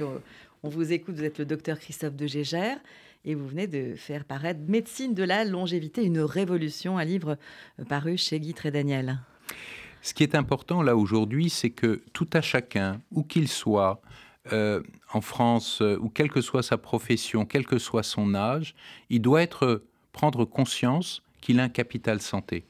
qu'on 0.65 0.71
vous 0.71 0.93
écoute, 0.93 1.15
vous 1.15 1.23
êtes 1.23 1.37
le 1.37 1.45
docteur 1.45 1.77
Christophe 1.77 2.15
de 2.15 2.25
Gégère, 2.25 2.79
et 3.23 3.35
vous 3.35 3.47
venez 3.47 3.67
de 3.67 3.93
faire 3.95 4.25
paraître 4.25 4.61
Médecine 4.67 5.13
de 5.13 5.21
la 5.21 5.45
longévité, 5.45 6.03
une 6.03 6.21
révolution, 6.21 6.97
un 6.97 7.03
livre 7.03 7.37
euh, 7.79 7.83
paru 7.85 8.17
chez 8.17 8.39
Guy 8.39 8.55
Trédaniel. 8.55 9.19
Ce 10.01 10.15
qui 10.15 10.23
est 10.23 10.33
important 10.33 10.81
là 10.81 10.97
aujourd'hui, 10.97 11.51
c'est 11.51 11.69
que 11.69 12.01
tout 12.13 12.27
à 12.33 12.41
chacun, 12.41 12.99
où 13.11 13.21
qu'il 13.21 13.47
soit, 13.47 14.01
euh, 14.53 14.81
en 15.13 15.21
France, 15.21 15.83
euh, 15.83 15.99
ou 16.01 16.09
quelle 16.09 16.31
que 16.31 16.41
soit 16.41 16.63
sa 16.63 16.79
profession, 16.79 17.45
quel 17.45 17.67
que 17.67 17.77
soit 17.77 18.03
son 18.03 18.33
âge, 18.33 18.73
il 19.11 19.21
doit 19.21 19.43
être 19.43 19.83
prendre 20.13 20.45
conscience 20.45 21.21
qu'il 21.41 21.59
a 21.59 21.63
un 21.63 21.69
capital 21.69 22.21
santé. 22.21 22.65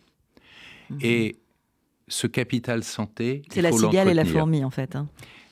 Mhm. 0.89 0.99
Et 1.01 1.37
ce 2.07 2.27
capital 2.27 2.83
santé, 2.83 3.43
c'est 3.49 3.61
la 3.61 3.71
cigale 3.71 4.09
et 4.09 4.13
la 4.13 4.25
fourmi 4.25 4.63
en 4.63 4.69
fait. 4.69 4.95
Hein. 4.95 5.07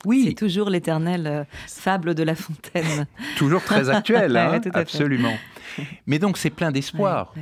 Oui, 0.05 0.25
c'est 0.27 0.33
toujours 0.33 0.69
l'éternelle 0.69 1.27
euh, 1.27 1.43
fable 1.67 2.13
de 2.13 2.23
La 2.23 2.35
Fontaine. 2.35 3.07
toujours 3.37 3.63
très 3.63 3.89
actuel, 3.89 4.35
hein, 4.37 4.59
absolument. 4.73 5.33
Mais 6.05 6.19
donc 6.19 6.37
c'est 6.37 6.49
plein 6.49 6.71
d'espoir. 6.71 7.33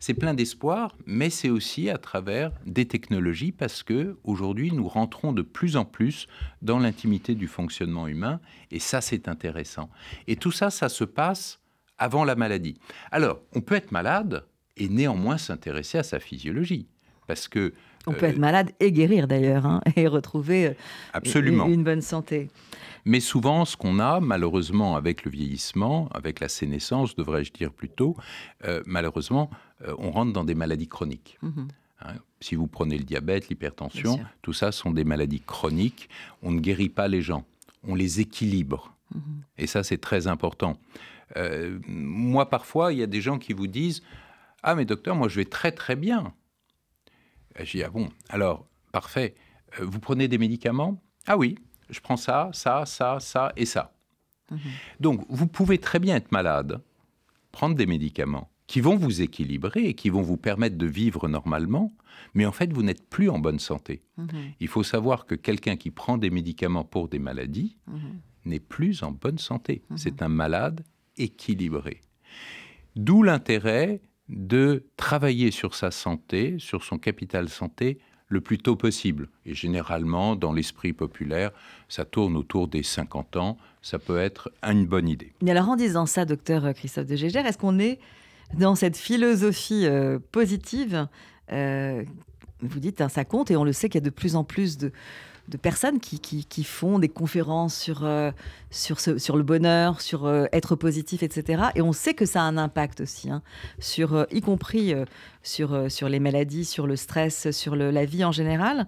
C'est 0.00 0.14
plein 0.14 0.34
d'espoir, 0.34 0.96
mais 1.06 1.30
c'est 1.30 1.48
aussi 1.48 1.90
à 1.90 1.98
travers 1.98 2.52
des 2.66 2.86
technologies 2.86 3.52
parce 3.52 3.82
que 3.82 4.16
aujourd'hui 4.24 4.70
nous 4.72 4.88
rentrons 4.88 5.32
de 5.32 5.42
plus 5.42 5.76
en 5.76 5.84
plus 5.84 6.28
dans 6.62 6.78
l'intimité 6.78 7.34
du 7.34 7.48
fonctionnement 7.48 8.06
humain 8.06 8.40
et 8.70 8.78
ça 8.78 9.00
c'est 9.00 9.28
intéressant. 9.28 9.90
Et 10.26 10.36
tout 10.36 10.52
ça, 10.52 10.70
ça 10.70 10.88
se 10.88 11.04
passe 11.04 11.60
avant 11.98 12.24
la 12.24 12.36
maladie. 12.36 12.78
Alors, 13.10 13.40
on 13.54 13.60
peut 13.60 13.74
être 13.74 13.90
malade 13.90 14.44
et 14.76 14.88
néanmoins 14.88 15.38
s'intéresser 15.38 15.98
à 15.98 16.04
sa 16.04 16.20
physiologie 16.20 16.86
parce 17.26 17.48
que 17.48 17.74
on 18.08 18.14
peut 18.14 18.26
être 18.26 18.38
malade 18.38 18.70
et 18.80 18.92
guérir 18.92 19.28
d'ailleurs, 19.28 19.66
hein, 19.66 19.80
et 19.96 20.06
retrouver 20.06 20.66
euh, 20.66 20.72
Absolument. 21.12 21.66
une 21.66 21.84
bonne 21.84 22.02
santé. 22.02 22.48
Mais 23.04 23.20
souvent, 23.20 23.64
ce 23.64 23.76
qu'on 23.76 24.00
a, 24.00 24.20
malheureusement, 24.20 24.96
avec 24.96 25.24
le 25.24 25.30
vieillissement, 25.30 26.08
avec 26.12 26.40
la 26.40 26.48
sénescence, 26.48 27.16
devrais-je 27.16 27.52
dire 27.52 27.72
plutôt, 27.72 28.16
euh, 28.64 28.82
malheureusement, 28.84 29.50
euh, 29.86 29.94
on 29.98 30.10
rentre 30.10 30.32
dans 30.32 30.44
des 30.44 30.54
maladies 30.54 30.88
chroniques. 30.88 31.38
Mhm. 31.42 31.68
Hein, 32.02 32.14
si 32.40 32.54
vous 32.54 32.66
prenez 32.66 32.98
le 32.98 33.04
diabète, 33.04 33.48
l'hypertension, 33.48 34.20
tout 34.42 34.52
ça 34.52 34.72
sont 34.72 34.90
des 34.90 35.04
maladies 35.04 35.40
chroniques. 35.40 36.08
On 36.42 36.50
ne 36.50 36.60
guérit 36.60 36.90
pas 36.90 37.08
les 37.08 37.22
gens, 37.22 37.44
on 37.82 37.94
les 37.94 38.20
équilibre. 38.20 38.94
Mhm. 39.14 39.22
Et 39.56 39.66
ça, 39.66 39.82
c'est 39.82 39.98
très 39.98 40.26
important. 40.26 40.78
Euh, 41.36 41.78
moi, 41.86 42.48
parfois, 42.48 42.92
il 42.92 42.98
y 42.98 43.02
a 43.02 43.06
des 43.06 43.20
gens 43.20 43.38
qui 43.38 43.52
vous 43.52 43.66
disent 43.66 44.02
Ah, 44.62 44.74
mais 44.74 44.84
docteur, 44.84 45.16
moi, 45.16 45.28
je 45.28 45.36
vais 45.36 45.44
très, 45.44 45.72
très 45.72 45.96
bien. 45.96 46.32
Je 47.64 47.78
dis 47.78 47.82
Ah 47.82 47.90
bon, 47.90 48.08
alors, 48.28 48.66
parfait. 48.92 49.34
Vous 49.80 50.00
prenez 50.00 50.28
des 50.28 50.38
médicaments? 50.38 51.02
Ah 51.26 51.36
oui 51.36 51.56
je 51.90 52.00
prends 52.00 52.16
ça, 52.16 52.50
ça, 52.52 52.84
ça, 52.86 53.18
ça 53.20 53.52
et 53.56 53.64
ça. 53.64 53.94
Mhm. 54.50 54.58
Donc, 55.00 55.24
vous 55.28 55.46
pouvez 55.46 55.78
très 55.78 55.98
bien 55.98 56.16
être 56.16 56.32
malade, 56.32 56.80
prendre 57.52 57.74
des 57.74 57.86
médicaments 57.86 58.50
qui 58.66 58.80
vont 58.80 58.96
vous 58.96 59.22
équilibrer 59.22 59.86
et 59.86 59.94
qui 59.94 60.10
vont 60.10 60.20
vous 60.20 60.36
permettre 60.36 60.76
de 60.76 60.86
vivre 60.86 61.26
normalement, 61.28 61.94
mais 62.34 62.44
en 62.44 62.52
fait, 62.52 62.72
vous 62.72 62.82
n'êtes 62.82 63.08
plus 63.08 63.30
en 63.30 63.38
bonne 63.38 63.58
santé. 63.58 64.02
Mhm. 64.16 64.28
Il 64.60 64.68
faut 64.68 64.82
savoir 64.82 65.26
que 65.26 65.34
quelqu'un 65.34 65.76
qui 65.76 65.90
prend 65.90 66.18
des 66.18 66.30
médicaments 66.30 66.84
pour 66.84 67.08
des 67.08 67.18
maladies 67.18 67.76
mhm. 67.86 68.20
n'est 68.44 68.60
plus 68.60 69.02
en 69.02 69.12
bonne 69.12 69.38
santé. 69.38 69.82
C'est 69.96 70.22
un 70.22 70.28
malade 70.28 70.84
équilibré. 71.16 72.00
D'où 72.96 73.22
l'intérêt 73.22 74.00
de 74.28 74.84
travailler 74.96 75.50
sur 75.50 75.74
sa 75.74 75.90
santé, 75.90 76.56
sur 76.58 76.84
son 76.84 76.98
capital 76.98 77.48
santé, 77.48 77.98
le 78.28 78.40
plus 78.40 78.58
tôt 78.58 78.76
possible. 78.76 79.28
Et 79.46 79.54
généralement, 79.54 80.36
dans 80.36 80.52
l'esprit 80.52 80.92
populaire, 80.92 81.50
ça 81.88 82.04
tourne 82.04 82.36
autour 82.36 82.68
des 82.68 82.82
50 82.82 83.36
ans. 83.36 83.56
Ça 83.80 83.98
peut 83.98 84.18
être 84.18 84.50
une 84.62 84.86
bonne 84.86 85.08
idée. 85.08 85.32
Mais 85.42 85.52
alors, 85.52 85.70
en 85.70 85.76
disant 85.76 86.04
ça, 86.04 86.24
docteur 86.24 86.74
Christophe 86.74 87.06
de 87.06 87.16
Gégère, 87.16 87.46
est-ce 87.46 87.58
qu'on 87.58 87.78
est 87.78 87.98
dans 88.54 88.74
cette 88.74 88.96
philosophie 88.96 89.86
euh, 89.86 90.18
positive? 90.30 91.08
Euh, 91.52 92.04
Vous 92.60 92.80
dites, 92.80 93.00
hein, 93.00 93.08
ça 93.08 93.24
compte, 93.24 93.50
et 93.50 93.56
on 93.56 93.64
le 93.64 93.72
sait 93.72 93.88
qu'il 93.88 94.00
y 94.00 94.04
a 94.04 94.04
de 94.04 94.10
plus 94.14 94.36
en 94.36 94.44
plus 94.44 94.76
de, 94.76 94.92
de 95.48 95.56
personnes 95.56 95.98
qui, 95.98 96.20
qui, 96.20 96.64
font 96.64 96.98
des 96.98 97.08
conférences 97.08 97.74
sur, 97.74 98.04
euh, 98.04 98.30
sur, 98.70 99.00
sur 99.00 99.36
le 99.36 99.42
bonheur, 99.42 100.00
sur 100.02 100.26
euh, 100.26 100.44
être 100.52 100.76
positif, 100.76 101.22
etc. 101.22 101.64
Et 101.74 101.80
on 101.80 101.92
sait 101.92 102.12
que 102.12 102.26
ça 102.26 102.42
a 102.42 102.44
un 102.44 102.58
impact 102.58 103.00
aussi, 103.00 103.30
hein, 103.30 103.42
sur, 103.78 104.14
euh, 104.14 104.24
y 104.30 104.42
compris 104.42 104.94
sur, 105.42 105.90
sur 105.90 106.08
les 106.08 106.20
maladies, 106.20 106.66
sur 106.66 106.86
le 106.86 106.96
stress, 106.96 107.50
sur 107.50 107.76
la 107.76 108.04
vie 108.04 108.24
en 108.24 108.32
général. 108.32 108.86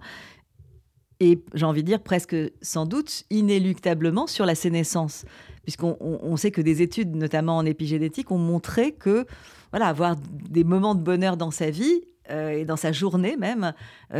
Et 1.19 1.43
j'ai 1.53 1.65
envie 1.65 1.81
de 1.81 1.87
dire 1.87 2.01
presque 2.01 2.35
sans 2.61 2.85
doute 2.85 3.23
inéluctablement 3.29 4.27
sur 4.27 4.45
la 4.45 4.55
sénescence, 4.55 5.25
puisqu'on 5.63 5.97
on, 5.99 6.37
sait 6.37 6.51
que 6.51 6.61
des 6.61 6.81
études, 6.81 7.15
notamment 7.15 7.57
en 7.57 7.65
épigénétique, 7.65 8.31
ont 8.31 8.39
montré 8.39 8.93
que 8.93 9.25
voilà, 9.71 9.87
avoir 9.87 10.15
des 10.15 10.63
moments 10.63 10.95
de 10.95 11.01
bonheur 11.01 11.37
dans 11.37 11.51
sa 11.51 11.69
vie 11.69 12.01
et 12.29 12.65
dans 12.65 12.77
sa 12.77 12.91
journée 12.91 13.35
même, 13.37 13.73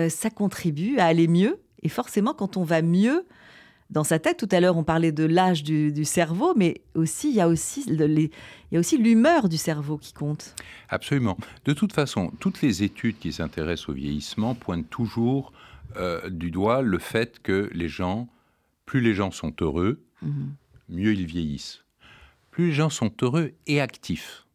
ça 0.10 0.30
contribue 0.30 0.99
à 0.99 1.06
aller 1.06 1.27
mieux 1.27 1.60
et 1.84 1.89
forcément, 1.89 2.34
quand 2.34 2.58
on 2.58 2.63
va 2.63 2.82
mieux 2.82 3.26
dans 3.91 4.04
sa 4.06 4.20
tête, 4.20 4.38
tout 4.38 4.48
à 4.52 4.60
l'heure 4.60 4.78
on 4.78 4.84
parlait 4.84 5.12
de 5.12 5.26
l'âge 5.26 5.63
du, 5.63 6.06
cerveau, 6.06 6.54
mais 6.56 6.82
aussi 6.96 7.30
il 7.30 7.36
y 7.36 7.41
a 7.41 7.48
aussi 7.48 7.84
il 7.88 8.30
y 8.72 8.78
a 8.78 8.80
aussi 8.80 8.98
l'humeur 8.98 9.50
du 9.50 9.58
cerveau 9.58 9.98
qui 9.98 10.13
compte. 10.13 10.56
Absolument. 10.89 11.38
De 11.65 11.74
toute 11.74 11.94
façon, 11.94 12.32
toutes 12.39 12.62
les 12.62 12.84
études 12.84 13.20
qui 13.20 13.34
s'intéressent 13.34 13.89
au 13.89 13.94
vieillissement 13.94 14.56
pointent 14.56 14.89
toujours 14.89 15.52
euh, 15.98 16.30
du 16.30 16.52
doigt 16.52 16.82
le 16.82 17.00
fait 17.00 17.41
que 17.41 17.70
les 17.74 17.89
gens, 17.89 18.30
plus 18.86 19.02
les 19.02 19.13
gens 19.13 19.32
sont 19.32 19.54
heureux, 19.60 20.02
mhm. 20.22 20.54
mieux 20.88 21.13
ils 21.13 21.26
vieillissent. 21.26 21.84
Plus 22.50 22.67
les 22.67 22.74
gens 22.74 22.89
sont 22.89 23.12
heureux 23.22 23.52
et 23.67 23.82
actifs. 23.82 24.46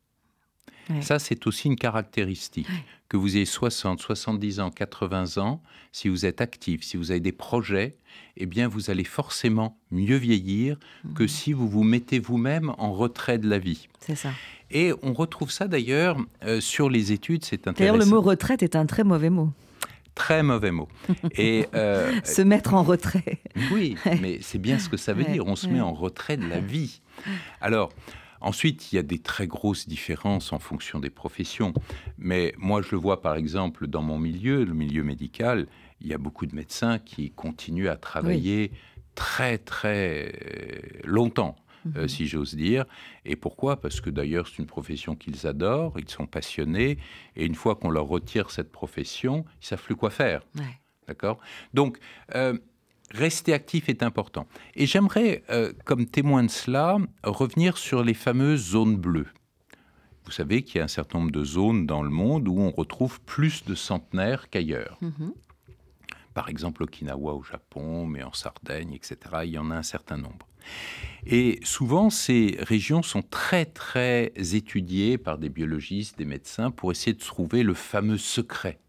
Ouais. 0.88 1.02
Ça, 1.02 1.18
c'est 1.18 1.46
aussi 1.46 1.68
une 1.68 1.76
caractéristique. 1.76 2.68
Ouais. 2.68 2.84
Que 3.08 3.16
vous 3.16 3.36
ayez 3.36 3.44
60, 3.44 4.00
70 4.00 4.58
ans, 4.60 4.70
80 4.70 5.38
ans, 5.38 5.62
si 5.92 6.08
vous 6.08 6.26
êtes 6.26 6.40
actif, 6.40 6.82
si 6.82 6.96
vous 6.96 7.12
avez 7.12 7.20
des 7.20 7.30
projets, 7.32 7.96
eh 8.36 8.46
bien, 8.46 8.66
vous 8.66 8.90
allez 8.90 9.04
forcément 9.04 9.78
mieux 9.92 10.16
vieillir 10.16 10.76
que 11.14 11.22
Mhm. 11.22 11.28
si 11.28 11.52
vous 11.52 11.68
vous 11.68 11.84
mettez 11.84 12.18
vous-même 12.18 12.72
en 12.78 12.92
retrait 12.92 13.38
de 13.38 13.48
la 13.48 13.58
vie. 13.58 13.88
C'est 14.00 14.16
ça. 14.16 14.30
Et 14.72 14.92
on 15.02 15.12
retrouve 15.12 15.52
ça 15.52 15.68
d'ailleurs 15.68 16.16
euh, 16.44 16.60
sur 16.60 16.90
les 16.90 17.12
études, 17.12 17.44
c'est 17.44 17.64
D'ailleurs, 17.66 17.94
intéressant. 17.94 18.10
le 18.10 18.16
mot 18.16 18.20
retraite 18.22 18.62
est 18.64 18.74
un 18.74 18.86
très 18.86 19.04
mauvais 19.04 19.30
mot. 19.30 19.52
Très 20.16 20.42
mauvais 20.42 20.72
mot. 20.72 20.88
Et 21.36 21.66
euh, 21.74 22.10
Se 22.24 22.42
mettre 22.42 22.74
en 22.74 22.82
retrait. 22.82 23.38
oui, 23.70 23.96
mais 24.20 24.38
c'est 24.40 24.58
bien 24.58 24.78
ce 24.80 24.88
que 24.88 24.96
ça 24.96 25.12
veut 25.12 25.22
Ouais, 25.24 25.32
dire. 25.32 25.46
On 25.46 25.54
se 25.54 25.66
ouais. 25.68 25.74
met 25.74 25.80
en 25.80 25.92
retrait 25.94 26.36
de 26.36 26.46
la 26.48 26.58
vie. 26.58 27.00
Alors, 27.60 27.92
ensuite, 28.46 28.92
il 28.92 28.96
y 28.96 28.98
a 28.98 29.02
des 29.02 29.18
très 29.18 29.46
grosses 29.46 29.86
différences 29.88 30.52
en 30.52 30.58
fonction 30.58 31.00
des 31.00 31.10
professions. 31.10 31.72
Mais 32.18 32.54
moi, 32.58 32.80
je 32.82 32.90
le 32.92 32.98
vois 32.98 33.20
par 33.20 33.34
exemple 33.36 33.86
dans 33.86 34.02
mon 34.02 34.18
milieu, 34.18 34.64
le 34.64 34.74
milieu 34.74 35.02
médical, 35.02 35.66
il 36.00 36.06
y 36.06 36.14
a 36.14 36.18
beaucoup 36.18 36.46
de 36.46 36.54
médecins 36.54 36.98
qui 36.98 37.30
continuent 37.30 37.88
à 37.88 37.96
travailler 37.96 38.72
très, 39.14 39.58
très 39.58 40.32
euh, 40.44 40.80
longtemps. 41.04 41.56
euh, 41.96 42.02
Mhm. 42.02 42.08
si 42.08 42.26
j'ose 42.26 42.54
dire. 42.56 42.84
Et 43.24 43.36
pourquoi? 43.36 43.80
Parce 43.80 44.00
que 44.00 44.10
d'ailleurs, 44.10 44.48
c'est 44.48 44.58
une 44.58 44.66
profession 44.66 45.14
qu'ils 45.14 45.46
adorent, 45.46 45.94
ils 46.00 46.08
sont 46.08 46.26
passionnés, 46.26 46.98
et 47.36 47.44
une 47.46 47.54
fois 47.54 47.76
qu'on 47.76 47.90
leur 47.90 48.06
retire 48.08 48.50
cette 48.50 48.72
profession, 48.72 49.44
ils 49.62 49.66
savent 49.66 49.82
plus 49.88 49.94
quoi 49.94 50.10
faire. 50.10 50.40
Ouais. 50.56 50.64
D'accord? 51.06 51.38
Donc, 51.74 51.98
euh, 52.34 52.58
rester 53.12 53.52
actif 53.52 53.88
est 53.88 54.02
important. 54.02 54.46
Et 54.74 54.86
j'aimerais, 54.86 55.42
euh, 55.50 55.72
comme 55.84 56.06
témoin 56.06 56.42
de 56.44 56.50
cela, 56.50 56.98
revenir 57.22 57.78
sur 57.78 58.02
les 58.02 58.14
fameuses 58.14 58.70
zones 58.70 58.96
bleues. 58.96 59.28
Vous 60.24 60.32
savez 60.32 60.62
qu'il 60.62 60.78
y 60.78 60.80
a 60.80 60.84
un 60.84 60.88
certain 60.88 61.20
nombre 61.20 61.30
de 61.30 61.44
zones 61.44 61.86
dans 61.86 62.02
le 62.02 62.10
monde 62.10 62.48
où 62.48 62.58
on 62.58 62.70
retrouve 62.70 63.20
plus 63.20 63.64
de 63.64 63.74
centenaires 63.74 64.50
qu'ailleurs. 64.50 64.98
Mhm. 65.00 65.32
Par 66.34 66.48
exemple, 66.48 66.82
Okinawa 66.82 67.32
au 67.32 67.42
Japon, 67.42 68.06
mais 68.06 68.22
en 68.22 68.32
Sardaigne, 68.32 68.92
etc. 68.92 69.16
Il 69.44 69.50
y 69.50 69.58
en 69.58 69.70
a 69.70 69.76
un 69.76 69.82
certain 69.82 70.18
nombre. 70.18 70.46
Et 71.24 71.60
souvent, 71.62 72.10
ces 72.10 72.58
régions 72.60 73.02
sont 73.02 73.22
très, 73.22 73.64
très 73.64 74.32
étudiées 74.36 75.16
par 75.16 75.38
des 75.38 75.48
biologistes, 75.48 76.18
des 76.18 76.24
médecins, 76.24 76.70
pour 76.70 76.90
essayer 76.90 77.14
de 77.14 77.20
trouver 77.20 77.62
le 77.62 77.74
fameux 77.74 78.18
secret. 78.18 78.80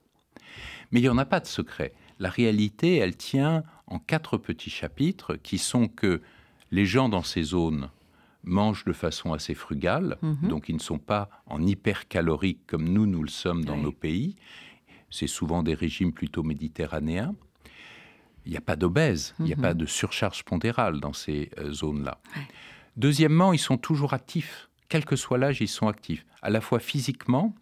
Mais 0.92 1.00
il 1.00 1.04
n'y 1.04 1.10
en 1.10 1.18
a 1.18 1.26
pas 1.26 1.40
de 1.40 1.48
secret. 1.48 1.94
La 2.20 2.30
réalité, 2.30 2.98
elle 2.98 3.16
tient 3.16 3.64
en 3.88 4.00
quatre 4.00 4.38
petits 4.38 4.70
chapitres 4.70 5.36
qui 5.36 5.58
sont 5.58 5.88
que 5.88 6.22
les 6.72 6.86
gens 6.86 7.10
dans 7.10 7.24
ces 7.24 7.44
zones 7.44 7.90
mangent 8.44 8.86
de 8.86 8.94
façon 8.94 9.34
assez 9.34 9.54
frugale, 9.54 10.18
Mhm. 10.22 10.48
donc 10.50 10.70
ils 10.70 10.76
ne 10.76 10.80
sont 10.82 11.00
pas 11.00 11.30
en 11.48 11.62
hypercalorique 11.66 12.60
comme 12.68 12.88
nous, 12.88 13.06
nous 13.06 13.22
le 13.24 13.30
sommes 13.30 13.66
dans 13.66 13.76
Oui. 13.76 13.82
nos 13.84 13.92
pays. 13.92 14.36
C'est 15.10 15.28
souvent 15.28 15.64
des 15.64 15.74
régimes 15.74 16.12
plutôt 16.14 16.44
méditerranéens. 16.44 17.34
Il 18.46 18.52
n'y 18.52 18.58
a 18.58 18.62
pas 18.62 18.76
d'obèse, 18.78 19.36
il 19.40 19.46
n'y 19.46 19.54
a 19.54 19.58
Mhm. 19.58 19.62
pas 19.62 19.74
de 19.74 19.86
surcharge 19.86 20.44
pondérale 20.44 21.00
dans 21.02 21.14
ces 21.14 21.50
euh, 21.58 21.72
zones-là. 21.74 22.20
Deuxièmement, 22.96 23.54
ils 23.54 23.60
sont 23.60 23.78
toujours 23.78 24.14
actifs. 24.14 24.70
Quel 24.90 25.04
que 25.06 25.16
soit 25.18 25.38
l'âge, 25.38 25.60
ils 25.62 25.68
sont 25.68 25.88
actifs, 25.88 26.26
à 26.42 26.50
la 26.50 26.62
fois 26.62 26.80
physiquement, 26.80 27.54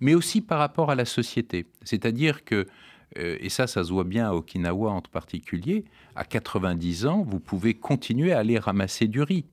mais 0.00 0.14
aussi 0.14 0.40
par 0.40 0.58
rapport 0.58 0.90
à 0.90 0.94
la 0.94 1.04
société. 1.04 1.66
C'est-à-dire 1.82 2.44
que, 2.44 2.66
et 3.16 3.48
ça, 3.48 3.66
ça 3.66 3.82
se 3.84 3.92
voit 3.92 4.04
bien 4.04 4.28
à 4.28 4.34
Okinawa 4.34 4.90
en 4.92 5.00
particulier, 5.00 5.84
à 6.14 6.24
90 6.24 7.06
ans, 7.06 7.22
vous 7.28 7.40
pouvez 7.40 7.74
continuer 7.74 8.32
à 8.32 8.38
aller 8.38 8.58
ramasser 8.58 9.08
du 9.08 9.20
riz. 9.22 9.44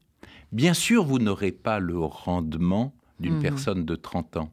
Bien 0.52 0.74
sûr, 0.74 1.04
vous 1.04 1.20
n'aurez 1.20 1.52
pas 1.52 1.80
le 1.80 2.00
rendement 2.00 2.93
d'une 3.20 3.36
Mhm. 3.36 3.41
personne 3.41 3.86
de 3.86 3.96
30 3.96 4.38
ans, 4.38 4.52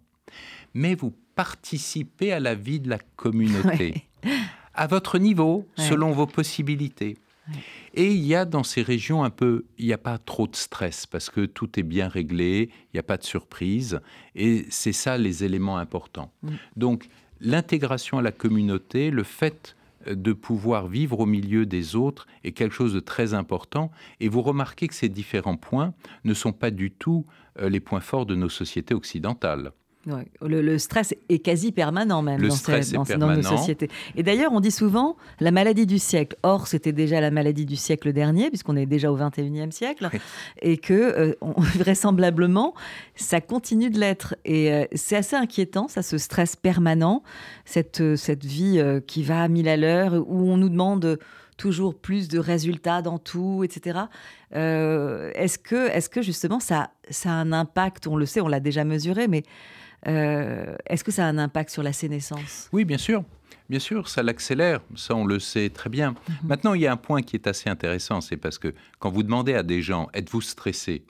mais 0.73 0.95
vous 0.95 1.13
participez 1.35 2.33
à 2.33 2.41
la 2.41 2.55
vie 2.55 2.81
de 2.81 2.89
la 2.89 2.99
communauté, 3.17 4.05
à 4.75 4.87
votre 4.87 5.19
niveau, 5.19 5.67
Ouais. 5.79 5.85
selon 5.89 6.13
vos 6.13 6.27
possibilités. 6.27 7.19
Ouais. 7.49 7.55
Et 7.93 8.11
il 8.13 8.25
y 8.25 8.35
a 8.35 8.45
dans 8.47 8.63
ces 8.63 8.81
régions 8.83 9.23
un 9.23 9.29
peu, 9.31 9.67
il 9.79 9.87
n'y 9.87 9.93
a 9.93 9.99
pas 9.99 10.17
trop 10.19 10.47
de 10.47 10.57
stress 10.57 11.05
parce 11.07 11.29
que 11.29 11.45
tout 11.45 11.79
est 11.79 11.83
bien 11.83 12.09
réglé, 12.09 12.71
il 12.73 12.95
n'y 12.95 13.01
a 13.01 13.03
pas 13.03 13.19
de 13.19 13.23
surprise, 13.25 14.01
et 14.35 14.65
c'est 14.71 14.95
ça 14.95 15.19
les 15.19 15.45
éléments 15.45 15.77
importants. 15.77 16.33
Mm. 16.43 16.49
Donc 16.77 17.07
l'intégration 17.41 18.19
à 18.19 18.23
la 18.23 18.33
communauté, 18.33 19.11
le 19.11 19.23
fait 19.23 19.77
euh, 20.07 20.15
de 20.15 20.33
pouvoir 20.33 20.87
vivre 20.87 21.21
au 21.21 21.27
milieu 21.27 21.67
des 21.67 21.97
autres 21.97 22.27
est 22.43 22.53
quelque 22.53 22.75
chose 22.75 22.95
de 22.95 23.01
très 23.01 23.35
important, 23.35 23.91
et 24.21 24.29
vous 24.29 24.43
remarquez 24.43 24.89
que 24.89 24.95
ces 24.95 25.09
différents 25.09 25.57
points 25.57 25.95
ne 26.25 26.35
sont 26.35 26.53
pas 26.53 26.71
du 26.71 26.91
tout 26.91 27.25
euh, 27.61 27.69
les 27.69 27.81
points 27.81 28.01
forts 28.01 28.27
de 28.27 28.35
nos 28.35 28.49
sociétés 28.49 28.95
occidentales. 28.95 29.73
Ouais. 30.07 30.27
Le, 30.43 30.61
le 30.61 30.79
stress 30.79 31.15
est 31.31 31.39
quasi 31.39 31.73
permanent 31.73 32.21
même 32.21 32.41
Le 32.41 32.49
dans, 32.49 32.55
stress 32.55 32.89
ces- 32.89 32.95
est 32.95 33.17
dans, 33.17 33.29
dans 33.29 33.35
nos 33.37 33.43
sociétés. 33.43 33.89
Et 34.17 34.23
d'ailleurs, 34.23 34.53
on 34.53 34.61
dit 34.61 34.71
souvent 34.71 35.17
la 35.41 35.51
maladie 35.51 35.87
du 35.87 35.99
siècle. 35.99 36.37
Or, 36.43 36.67
c'était 36.67 36.93
déjà 36.93 37.21
la 37.23 37.31
maladie 37.31 37.65
du 37.65 37.77
siècle 37.77 38.13
dernier, 38.13 38.49
puisqu'on 38.51 38.77
est 38.77 38.85
déjà 38.87 39.11
au 39.11 39.17
21e 39.17 39.71
siècle, 39.71 40.11
Oui. 40.13 40.21
et 40.61 40.77
que 40.77 40.93
euh, 40.93 41.35
on- 41.41 41.55
vraisemblablement, 41.79 42.75
ça 43.15 43.41
continue 43.41 43.89
de 43.89 43.99
l'être. 43.99 44.35
Et 44.45 44.73
euh, 44.73 44.85
c'est 44.95 45.17
assez 45.17 45.37
inquiétant, 45.37 45.89
ça, 45.89 46.03
ce 46.03 46.19
stress 46.19 46.55
permanent, 46.55 47.23
cette, 47.65 48.01
euh, 48.03 48.17
cette 48.17 48.45
vie 48.45 48.81
qui 49.07 49.23
va 49.23 49.43
à 49.43 49.49
mille 49.49 49.69
à 49.69 49.77
l'heure, 49.79 50.15
où 50.27 50.51
on 50.51 50.57
nous 50.59 50.69
demande 50.69 51.19
toujours 51.57 51.95
plus 51.95 52.29
de 52.29 52.39
résultats 52.39 53.01
dans 53.01 53.19
tout, 53.19 53.63
etc. 53.65 54.01
Est-ce 54.53 55.59
que, 55.59 55.89
est 55.91 56.09
que 56.09 56.23
justement 56.23 56.61
ça, 56.61 56.91
ça 57.11 57.31
a 57.31 57.35
un 57.35 57.53
impact? 57.53 58.07
On 58.07 58.17
le 58.17 58.27
sait, 58.27 58.41
on 58.41 58.49
l'a 58.49 58.61
déjà 58.61 58.85
mesuré, 58.85 59.29
mais 59.29 59.43
euh, 60.07 60.77
est-ce 60.87 61.05
que 61.05 61.13
ça 61.13 61.27
a 61.27 61.29
un 61.29 61.39
impact 61.39 61.71
sur 61.71 61.83
la 61.83 61.93
sénescence? 61.93 62.69
Oui, 62.73 62.85
bien 62.85 62.99
sûr. 62.99 63.25
Bien 63.71 63.79
sûr, 63.79 64.09
ça 64.09 64.23
l'accélère, 64.23 64.81
ça 64.95 65.15
on 65.15 65.25
le 65.25 65.39
sait 65.39 65.71
très 65.71 65.89
bien. 65.89 66.11
Mhm. 66.11 66.35
Maintenant, 66.45 66.75
il 66.75 66.83
y 66.83 66.87
a 66.87 66.93
un 66.93 66.99
point 66.99 67.23
qui 67.23 67.37
est 67.37 67.47
assez 67.47 67.71
intéressant, 67.71 68.21
c'est 68.21 68.37
parce 68.37 68.59
que 68.59 68.75
quand 68.99 69.11
vous 69.11 69.23
demandez 69.23 69.55
à 69.55 69.63
des 69.63 69.81
gens, 69.81 70.09
êtes-vous 70.13 70.43
stressé? 70.43 71.05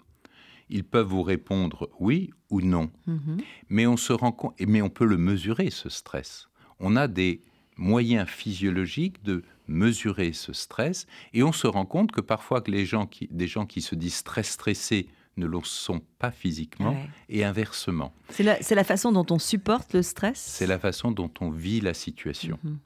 Ils 0.71 0.85
peuvent 0.85 1.09
vous 1.09 1.23
répondre 1.23 1.91
oui 1.99 2.31
ou 2.51 2.61
non. 2.61 2.91
Mhm. 3.07 3.39
Mais 3.69 3.87
on 3.87 3.97
se 3.97 4.13
rend 4.13 4.33
compte, 4.33 4.55
mais 4.61 4.83
on 4.83 4.89
peut 4.89 5.05
le 5.05 5.19
mesurer, 5.19 5.71
ce 5.71 5.89
stress. 5.89 6.49
On 6.79 6.95
a 6.97 7.09
des 7.09 7.43
moyens 7.77 8.29
physiologiques 8.29 9.23
de 9.25 9.43
mesurer 9.67 10.33
ce 10.33 10.53
stress, 10.53 11.07
et 11.33 11.43
on 11.43 11.53
se 11.53 11.67
rend 11.67 11.87
compte 11.87 12.13
que 12.13 12.21
parfois 12.21 12.61
que 12.61 12.71
les 12.71 12.85
gens 12.85 13.07
qui, 13.07 13.29
des 13.31 13.49
gens 13.49 13.67
qui 13.67 13.81
se 13.81 13.95
disent 13.95 14.23
très 14.23 14.43
stressés 14.43 15.09
ne 15.37 15.47
le 15.47 15.59
sont 15.65 16.01
pas 16.19 16.31
physiquement, 16.31 16.93
Ouais. 16.93 17.09
et 17.29 17.45
inversement. 17.45 18.13
C'est 18.31 18.43
la, 18.43 18.63
c'est 18.63 18.75
la 18.75 18.85
façon 18.85 19.11
dont 19.13 19.27
on 19.31 19.39
supporte 19.39 19.93
le 19.95 20.03
stress? 20.03 20.39
C'est 20.39 20.67
la 20.67 20.79
façon 20.79 21.11
dont 21.11 21.31
on 21.41 21.51
vit 21.51 21.81
la 21.81 21.95
situation. 21.95 22.59
Mhm. 22.63 22.79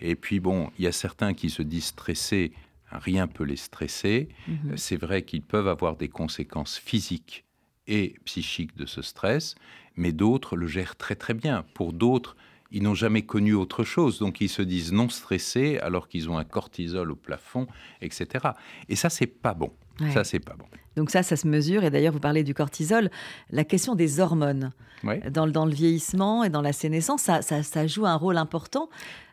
Et 0.00 0.14
puis 0.16 0.40
bon, 0.40 0.70
il 0.78 0.84
y 0.84 0.88
a 0.88 0.92
certains 0.92 1.34
qui 1.34 1.50
se 1.50 1.62
disent 1.62 1.86
stressés, 1.86 2.52
rien 2.90 3.26
peut 3.26 3.44
les 3.44 3.56
stresser. 3.56 4.28
Mhm. 4.48 4.56
Euh, 4.72 4.76
C'est 4.76 4.96
vrai 4.96 5.22
qu'ils 5.22 5.42
peuvent 5.42 5.68
avoir 5.68 5.96
des 5.96 6.08
conséquences 6.08 6.78
physiques 6.78 7.44
et 7.86 8.14
psychiques 8.24 8.76
de 8.76 8.86
ce 8.86 9.02
stress, 9.02 9.54
mais 9.96 10.12
d'autres 10.12 10.56
le 10.56 10.66
gèrent 10.66 10.96
très 10.96 11.14
très 11.16 11.34
bien. 11.34 11.64
Pour 11.74 11.92
d'autres, 11.92 12.36
ils 12.70 12.82
n'ont 12.82 12.94
jamais 12.94 13.22
connu 13.22 13.54
autre 13.54 13.84
chose, 13.84 14.18
donc 14.18 14.40
ils 14.40 14.48
se 14.48 14.62
disent 14.62 14.92
non 14.92 15.08
stressés 15.08 15.78
alors 15.78 16.08
qu'ils 16.08 16.28
ont 16.30 16.38
un 16.38 16.44
cortisol 16.44 17.10
au 17.12 17.14
plafond, 17.16 17.66
etc. 18.00 18.48
Et 18.88 18.96
ça, 18.96 19.10
c'est 19.10 19.26
pas 19.28 19.54
bon. 19.54 19.72
Ouais. 20.00 20.10
Ça, 20.12 20.24
c'est 20.24 20.40
pas 20.40 20.54
bon. 20.54 20.64
Donc 20.96 21.10
ça, 21.10 21.22
ça 21.22 21.36
se 21.36 21.46
mesure. 21.46 21.84
Et 21.84 21.90
d'ailleurs, 21.90 22.12
vous 22.12 22.20
parlez 22.20 22.42
du 22.44 22.54
cortisol. 22.54 23.10
La 23.50 23.64
question 23.64 23.94
des 23.94 24.20
hormones 24.20 24.72
Ouais. 25.02 25.20
dans, 25.30 25.44
le- 25.46 25.52
dans 25.52 25.66
le 25.66 25.72
vieillissement 25.72 26.44
et 26.44 26.50
dans 26.50 26.62
la 26.62 26.72
sénescence, 26.72 27.22
ça, 27.22 27.42
ça- 27.42 27.62
ça 27.62 27.86
joue 27.86 28.06
un 28.06 28.14
rôle 28.16 28.36
important. 28.38 28.88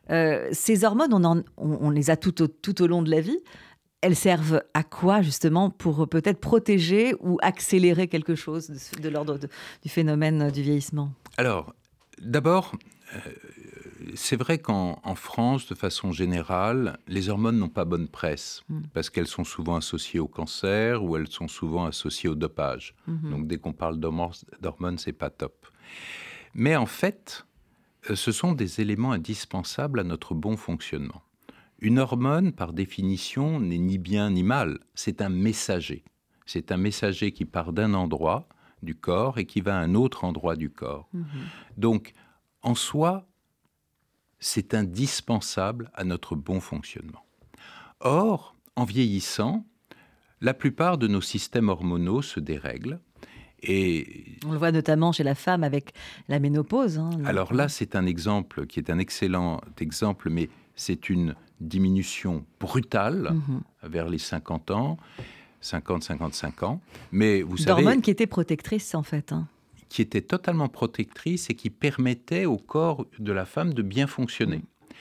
Euh, 0.10 0.50
ces 0.52 0.84
hormones, 0.84 1.14
on, 1.14 1.24
en- 1.24 1.40
on- 1.58 1.78
on 1.82 1.90
les 1.90 2.10
a 2.10 2.18
tout 2.18 2.42
au, 2.42 2.48
tout 2.48 2.82
au 2.82 2.88
long 2.88 3.02
de 3.02 3.10
la 3.12 3.22
vie. 3.22 3.38
Elles 4.02 4.16
servent 4.16 4.64
à 4.74 4.84
quoi 4.84 5.22
justement 5.22 5.70
pour 5.70 6.08
peut-être 6.10 6.40
protéger 6.40 7.14
ou 7.22 7.38
accélérer 7.42 8.08
quelque 8.08 8.34
chose 8.36 8.70
de, 9.00 9.10
l'ordre 9.10 9.38
du 9.84 9.90
phénomène 9.90 10.50
du 10.52 10.64
vieillissement? 10.64 11.12
Alors, 11.38 11.74
d'abord, 12.20 12.74
euh, 13.16 13.20
c'est 14.16 14.36
vrai 14.36 14.58
qu'en 14.60 15.00
en 15.04 15.16
France, 15.16 15.68
de 15.68 15.76
façon 15.76 16.12
générale, 16.12 16.98
les 17.08 17.30
hormones 17.30 17.58
n'ont 17.58 17.70
pas 17.70 17.86
bonne 17.86 18.08
presse, 18.08 18.64
Mm. 18.70 18.82
parce 18.94 19.10
qu'elles 19.10 19.28
sont 19.28 19.44
souvent 19.44 19.76
associées 19.76 20.20
au 20.20 20.28
cancer 20.28 21.04
ou 21.04 21.16
elles 21.18 21.28
sont 21.30 21.48
souvent 21.48 21.86
associées 21.86 22.30
au 22.30 22.36
dopage. 22.36 22.96
Mhm. 23.08 23.30
Donc 23.32 23.48
dès 23.48 23.58
qu'on 23.58 23.74
parle 23.74 24.00
d'hormones, 24.00 24.98
c'est 24.98 25.14
pas 25.14 25.30
top. 25.30 25.68
Mais 26.54 26.76
en 26.76 26.86
fait, 26.86 27.46
euh, 28.10 28.16
ce 28.16 28.32
sont 28.32 28.54
des 28.54 28.82
éléments 28.82 29.12
indispensables 29.12 30.00
à 30.00 30.04
notre 30.04 30.34
bon 30.34 30.58
fonctionnement. 30.58 31.22
Une 31.80 31.98
hormone, 32.00 32.52
par 32.52 32.74
définition, 32.74 33.60
n'est 33.60 33.78
ni 33.78 33.98
bien 33.98 34.30
ni 34.30 34.44
mal, 34.44 34.80
c'est 34.96 35.22
un 35.22 35.30
messager. 35.30 36.04
C'est 36.46 36.72
un 36.72 36.78
messager 36.78 37.32
qui 37.32 37.46
part 37.46 37.74
d'un 37.74 37.94
endroit 37.94 38.48
du 38.84 38.96
corps 38.96 39.38
et 39.38 39.46
qui 39.46 39.62
va 39.62 39.78
à 39.78 39.82
un 39.82 39.96
autre 39.96 40.24
endroit 40.24 40.56
du 40.56 40.70
corps. 40.70 41.08
Mhm. 41.14 41.26
Donc, 41.78 42.14
en 42.64 42.76
soi, 42.76 43.28
c'est 44.42 44.74
indispensable 44.74 45.90
à 45.94 46.04
notre 46.04 46.36
bon 46.36 46.60
fonctionnement. 46.60 47.24
Or, 48.02 48.56
en 48.76 48.84
vieillissant, 48.84 49.64
la 50.42 50.54
plupart 50.54 50.98
de 50.98 51.08
nos 51.08 51.22
systèmes 51.22 51.70
hormonaux 51.70 52.22
se 52.22 52.40
dérèglent 52.42 53.00
Et 53.64 54.26
On 54.48 54.54
le 54.54 54.58
voit 54.58 54.72
notamment 54.72 55.12
chez 55.12 55.24
la 55.24 55.36
femme 55.36 55.64
avec 55.64 55.94
la 56.28 56.40
ménopause. 56.40 56.98
hein. 56.98 57.12
alors 57.26 57.54
là, 57.54 57.70
c'est 57.70 57.96
un 57.96 58.08
exemple 58.08 58.66
qui 58.66 58.80
est 58.80 58.90
un 58.90 58.98
excellent 58.98 59.62
exemple, 59.80 60.32
mais 60.32 60.50
c'est 60.76 61.10
une 61.10 61.36
diminution 61.60 62.44
brutale 62.60 63.34
Mhm. 63.36 63.62
vers 63.84 64.10
les 64.10 64.18
50 64.18 64.72
ans, 64.72 64.98
50-55 65.62 66.64
ans. 66.64 66.82
Mais 67.12 67.44
vous 67.44 67.58
savez, 67.58 67.84
D'hormones 67.84 68.02
qui 68.02 68.10
étaient 68.10 68.26
protectrices 68.26 68.96
en 68.96 69.04
fait. 69.04 69.32
hein. 69.32 69.48
Qui 69.92 70.02
était 70.02 70.22
totalement 70.22 70.70
protectrice 70.70 71.50
et 71.50 71.54
qui 71.54 71.70
permettait 71.70 72.46
au 72.46 72.56
corps 72.56 73.06
de 73.20 73.34
la 73.34 73.44
femme 73.44 73.74
de 73.74 73.82
bien 73.82 74.08
fonctionner. 74.08 74.60
Mm. 74.60 74.94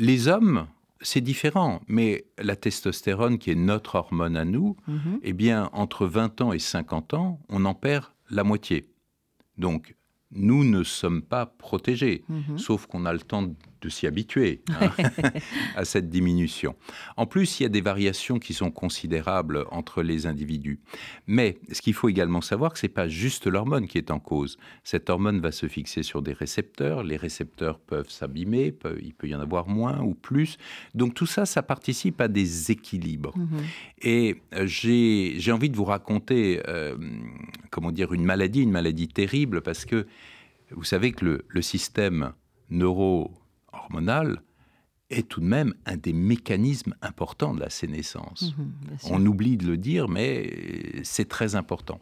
Les 0.00 0.26
hommes, 0.26 0.66
c'est 1.00 1.20
différent, 1.20 1.80
mais 1.86 2.24
la 2.38 2.56
testostérone, 2.56 3.38
qui 3.38 3.52
est 3.52 3.54
notre 3.54 3.94
hormone 3.94 4.36
à 4.36 4.44
nous, 4.44 4.76
Mhm. 4.88 5.20
eh 5.22 5.32
bien, 5.32 5.70
entre 5.72 6.06
20 6.06 6.40
ans 6.40 6.52
et 6.52 6.58
50 6.58 7.14
ans, 7.14 7.38
on 7.48 7.64
en 7.66 7.74
perd 7.74 8.06
la 8.30 8.42
moitié. 8.42 8.88
Donc, 9.58 9.94
nous 10.32 10.64
ne 10.64 10.82
sommes 10.84 11.22
pas 11.22 11.46
protégés, 11.46 12.22
Mhm. 12.28 12.58
sauf 12.58 12.86
qu'on 12.86 13.06
a 13.06 13.12
le 13.12 13.20
temps 13.20 13.54
de 13.80 13.88
s'y 13.88 14.08
habituer 14.08 14.60
hein, 14.80 14.90
à 15.76 15.84
cette 15.84 16.10
diminution. 16.10 16.74
En 17.16 17.26
plus, 17.26 17.60
il 17.60 17.62
y 17.62 17.66
a 17.66 17.68
des 17.68 17.80
variations 17.80 18.40
qui 18.40 18.52
sont 18.52 18.72
considérables 18.72 19.64
entre 19.70 20.02
les 20.02 20.26
individus. 20.26 20.80
Mais 21.28 21.58
ce 21.70 21.80
qu'il 21.80 21.94
faut 21.94 22.08
également 22.08 22.40
savoir, 22.40 22.72
que 22.72 22.78
ce 22.80 22.86
n'est 22.86 22.92
pas 22.92 23.08
juste 23.08 23.46
l'hormone 23.46 23.86
qui 23.86 23.96
est 23.96 24.10
en 24.10 24.18
cause. 24.18 24.58
Cette 24.82 25.08
hormone 25.10 25.38
va 25.40 25.52
se 25.52 25.68
fixer 25.68 26.02
sur 26.02 26.22
des 26.22 26.32
récepteurs. 26.32 27.04
Les 27.04 27.16
récepteurs 27.16 27.78
peuvent 27.78 28.10
s'abîmer, 28.10 28.74
il 29.00 29.14
peut 29.14 29.28
y 29.28 29.34
en 29.34 29.40
avoir 29.40 29.68
moins 29.68 30.00
ou 30.00 30.14
plus. 30.14 30.58
Donc 30.94 31.14
tout 31.14 31.26
ça, 31.26 31.46
ça 31.46 31.62
participe 31.62 32.20
à 32.20 32.26
des 32.26 32.72
équilibres. 32.72 33.36
Mhm. 33.38 33.58
Et 34.02 34.36
euh, 34.54 34.66
j'ai 34.66 35.34
j'ai 35.38 35.52
envie 35.52 35.70
de 35.70 35.76
vous 35.76 35.84
raconter, 35.84 36.60
euh, 36.66 36.96
comment 37.70 37.92
dire, 37.92 38.12
une 38.12 38.24
maladie, 38.24 38.62
une 38.62 38.72
maladie 38.72 39.06
terrible, 39.08 39.60
parce 39.60 39.84
que 39.84 40.06
vous 40.70 40.84
savez 40.84 41.12
que 41.12 41.24
le, 41.24 41.44
le 41.48 41.62
système 41.62 42.32
neuro-hormonal 42.70 44.42
est 45.10 45.26
tout 45.26 45.40
de 45.40 45.46
même 45.46 45.74
un 45.86 45.96
des 45.96 46.12
mécanismes 46.12 46.94
importants 47.00 47.54
de 47.54 47.60
la 47.60 47.70
sénescence. 47.70 48.54
Mhm. 48.56 48.72
On 49.10 49.24
oublie 49.24 49.56
de 49.56 49.66
le 49.66 49.76
dire, 49.78 50.08
mais 50.08 51.00
c'est 51.02 51.28
très 51.28 51.54
important. 51.54 52.00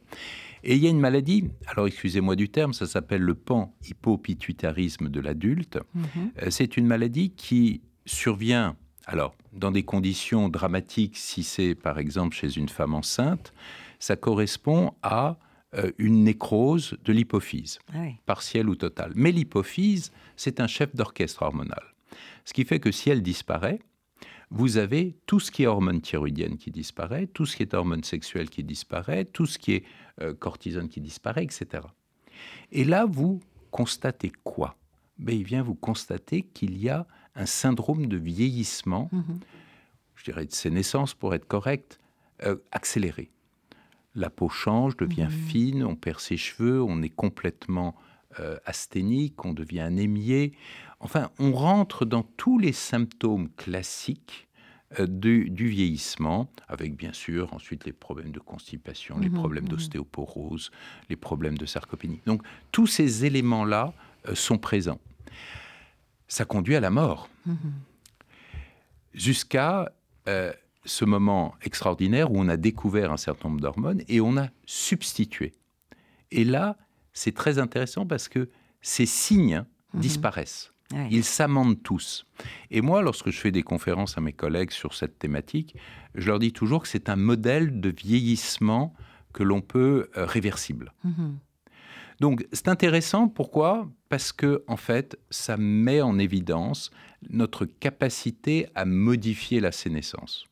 Et 0.65 0.75
il 0.75 0.83
y 0.83 0.89
a 0.89 0.91
une 0.91 0.99
maladie, 0.99 1.45
alors 1.69 1.87
excusez-moi 1.87 2.35
du 2.35 2.49
terme, 2.49 2.73
ça 2.73 2.87
s'appelle 2.87 3.23
le 3.23 3.35
pan-hypopituitarisme 3.35 5.09
de 5.09 5.21
l'adulte. 5.21 5.79
Mhm. 5.95 6.05
Euh, 6.43 6.51
C'est 6.51 6.77
une 6.77 6.87
maladie 6.87 7.31
qui 7.31 7.83
survient, 8.05 8.77
alors, 9.07 9.37
dans 9.53 9.71
des 9.71 9.85
conditions 9.85 10.49
dramatiques, 10.49 11.17
si 11.17 11.45
c'est 11.45 11.77
par 11.77 11.99
exemple 11.99 12.35
chez 12.35 12.57
une 12.57 12.69
femme 12.69 12.95
enceinte, 12.95 13.53
ça 14.01 14.17
correspond 14.17 14.95
à 15.03 15.39
une 15.99 16.25
nécrose 16.25 16.97
de 17.05 17.13
l'hypophyse, 17.13 17.79
Ah 17.93 17.99
oui. 18.03 18.17
partielle 18.27 18.69
ou 18.69 18.77
totale. 18.77 19.13
Mais 19.15 19.33
l'hypophyse, 19.33 20.11
c'est 20.37 20.61
un 20.61 20.67
chef 20.67 20.95
d'orchestre 20.95 21.43
hormonal. 21.43 21.83
Ce 22.45 22.53
qui 22.53 22.65
fait 22.65 22.81
que 22.81 22.91
si 22.93 23.11
elle 23.11 23.23
disparaît, 23.23 23.81
vous 24.51 24.77
avez 24.77 25.17
tout 25.27 25.41
ce 25.41 25.51
qui 25.51 25.65
est 25.65 25.67
hormone 25.67 26.01
thyroïdienne 26.01 26.57
qui 26.57 26.71
disparaît, 26.71 27.27
tout 27.27 27.47
ce 27.47 27.57
qui 27.57 27.63
est 27.65 27.75
hormone 27.75 28.05
sexuelle 28.05 28.49
qui 28.49 28.63
disparaît, 28.63 29.25
tout 29.25 29.45
ce 29.47 29.59
qui 29.59 29.73
est 29.73 29.85
euh, 30.23 30.33
cortisone 30.35 30.89
qui 30.89 31.01
disparaît, 31.01 31.43
etc. 31.45 31.83
Et 32.71 32.85
là, 32.85 33.07
vous 33.07 33.41
constatez 33.71 34.31
quoi? 34.45 34.77
Ben, 35.19 35.35
Il 35.37 35.45
vient 35.45 35.63
vous 35.63 35.75
constater 35.75 36.43
qu'il 36.43 36.79
y 36.79 36.89
a 36.89 37.07
un 37.35 37.47
syndrome 37.47 38.07
de 38.07 38.17
vieillissement, 38.17 39.09
Mhm. 39.13 39.41
je 40.15 40.25
dirais 40.25 40.47
de 40.47 40.71
naissances 40.71 41.13
pour 41.15 41.35
être 41.35 41.47
correct, 41.47 41.99
euh, 42.45 42.57
accéléré. 42.71 43.31
La 44.17 44.31
peau 44.31 44.49
change, 44.49 44.97
devient 44.97 45.29
Mhm. 45.31 45.49
fine, 45.49 45.85
on 45.85 45.95
perd 45.95 46.19
ses 46.21 46.37
cheveux, 46.39 46.83
on 46.83 47.03
est 47.03 47.11
complètement 47.15 47.95
euh, 48.41 48.59
asthénique, 48.67 49.45
on 49.47 49.55
devient 49.55 49.81
anémié. 49.81 50.53
Enfin, 51.01 51.31
on 51.39 51.53
rentre 51.53 52.05
dans 52.05 52.23
tous 52.23 52.59
les 52.59 52.73
symptômes 52.73 53.49
classiques 53.57 54.47
euh, 55.01 55.07
du, 55.07 55.49
du 55.51 55.69
vieillissement, 55.69 56.49
avec 56.69 56.97
bien 56.97 57.13
sûr 57.15 57.53
ensuite 57.55 57.85
les 57.87 57.93
problèmes 57.93 58.33
de 58.33 58.39
constipation, 58.39 59.19
les 59.19 59.29
Mhm, 59.31 59.35
problèmes 59.35 59.65
mhm. 59.65 59.71
d'ostéoporose, 59.71 60.71
les 61.09 61.17
problèmes 61.17 61.57
de 61.59 61.65
sarcopénie. 61.67 62.21
Donc 62.27 62.43
tous 62.73 62.87
ces 62.87 63.25
éléments-là 63.25 63.93
euh, 64.29 64.35
sont 64.35 64.59
présents. 64.59 65.01
Ça 66.29 66.45
conduit 66.45 66.77
à 66.77 66.81
la 66.81 66.91
mort 66.91 67.29
jusqu'à 69.15 69.91
ce 70.87 71.05
moment 71.05 71.55
extraordinaire 71.63 72.31
où 72.33 72.39
on 72.39 72.49
a 72.49 72.57
découvert 72.57 73.13
un 73.13 73.17
certain 73.17 73.49
nombre 73.49 73.61
d'hormones 73.61 74.03
et 74.09 74.21
on 74.21 74.37
a 74.37 74.49
substitué. 74.65 75.53
Et 76.31 76.45
là, 76.45 76.77
c'est 77.13 77.35
très 77.35 77.59
intéressant 77.59 78.07
parce 78.07 78.29
que 78.29 78.49
ces 78.81 79.07
signes 79.07 79.65
Mhm. 79.95 80.01
disparaissent. 80.01 80.73
Ils 81.11 81.25
s'amendent 81.25 81.83
tous. 81.83 82.25
Et 82.71 82.81
moi, 82.81 83.03
lorsque 83.03 83.31
je 83.31 83.41
fais 83.41 83.51
des 83.51 83.65
conférences 83.65 84.19
à 84.19 84.21
mes 84.21 84.33
collègues 84.33 84.71
sur 84.71 84.95
cette 84.95 85.19
thématique, 85.19 85.75
je 86.15 86.29
leur 86.29 86.39
dis 86.39 86.53
toujours 86.53 86.83
que 86.83 86.89
c'est 86.89 87.09
un 87.09 87.17
modèle 87.17 87.81
de 87.81 87.89
vieillissement 87.91 88.95
que 89.33 89.43
l'on 89.43 89.61
peut 89.63 90.09
euh, 90.17 90.25
réversible. 90.27 90.93
Mhm. 91.03 91.39
Donc 92.21 92.47
c'est 92.53 92.69
intéressant, 92.69 93.27
pourquoi? 93.29 93.91
Parce 94.09 94.33
que 94.33 94.63
en 94.69 94.77
fait, 94.77 95.19
ça 95.31 95.57
met 95.57 96.01
en 96.03 96.19
évidence 96.19 96.91
notre 97.31 97.67
capacité 97.67 98.69
à 98.75 98.85
modifier 98.85 99.61
la 99.61 99.73
sénescence. 99.73 100.47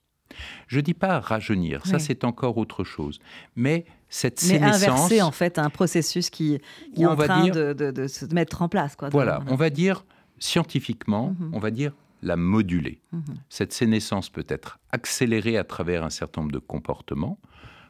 Je 0.66 0.80
dis 0.80 0.94
pas 0.94 1.20
rajeunir, 1.20 1.86
ça 1.86 1.98
c'est 1.98 2.24
encore 2.24 2.56
autre 2.58 2.84
chose. 2.84 3.18
Mais 3.56 3.84
cette 4.08 4.40
Mais 4.42 4.48
sénescence, 4.58 4.82
inversé 4.82 5.22
en 5.22 5.30
fait 5.32 5.58
un 5.58 5.70
processus 5.70 6.30
qui, 6.30 6.60
qui 6.94 7.02
est 7.02 7.06
en 7.06 7.16
train 7.16 7.42
dire- 7.44 7.54
de, 7.54 7.72
de- 7.72 7.90
de 7.90 8.06
se 8.06 8.24
mettre 8.34 8.62
en 8.62 8.68
place. 8.68 8.94
Quoi, 8.96 9.08
voilà, 9.10 9.40
on 9.48 9.56
va 9.56 9.70
dire 9.70 10.04
scientifiquement, 10.38 11.34
Mhm. 11.38 11.50
on 11.54 11.58
va 11.58 11.70
dire 11.70 11.92
la 12.22 12.36
moduler. 12.36 13.00
Mhm. 13.12 13.22
Cette 13.48 13.72
sénescence 13.72 14.30
peut 14.30 14.46
être 14.48 14.78
accélérée 14.92 15.58
à 15.58 15.64
travers 15.64 16.04
un 16.04 16.10
certain 16.10 16.40
nombre 16.42 16.52
de 16.52 16.58
comportements. 16.58 17.38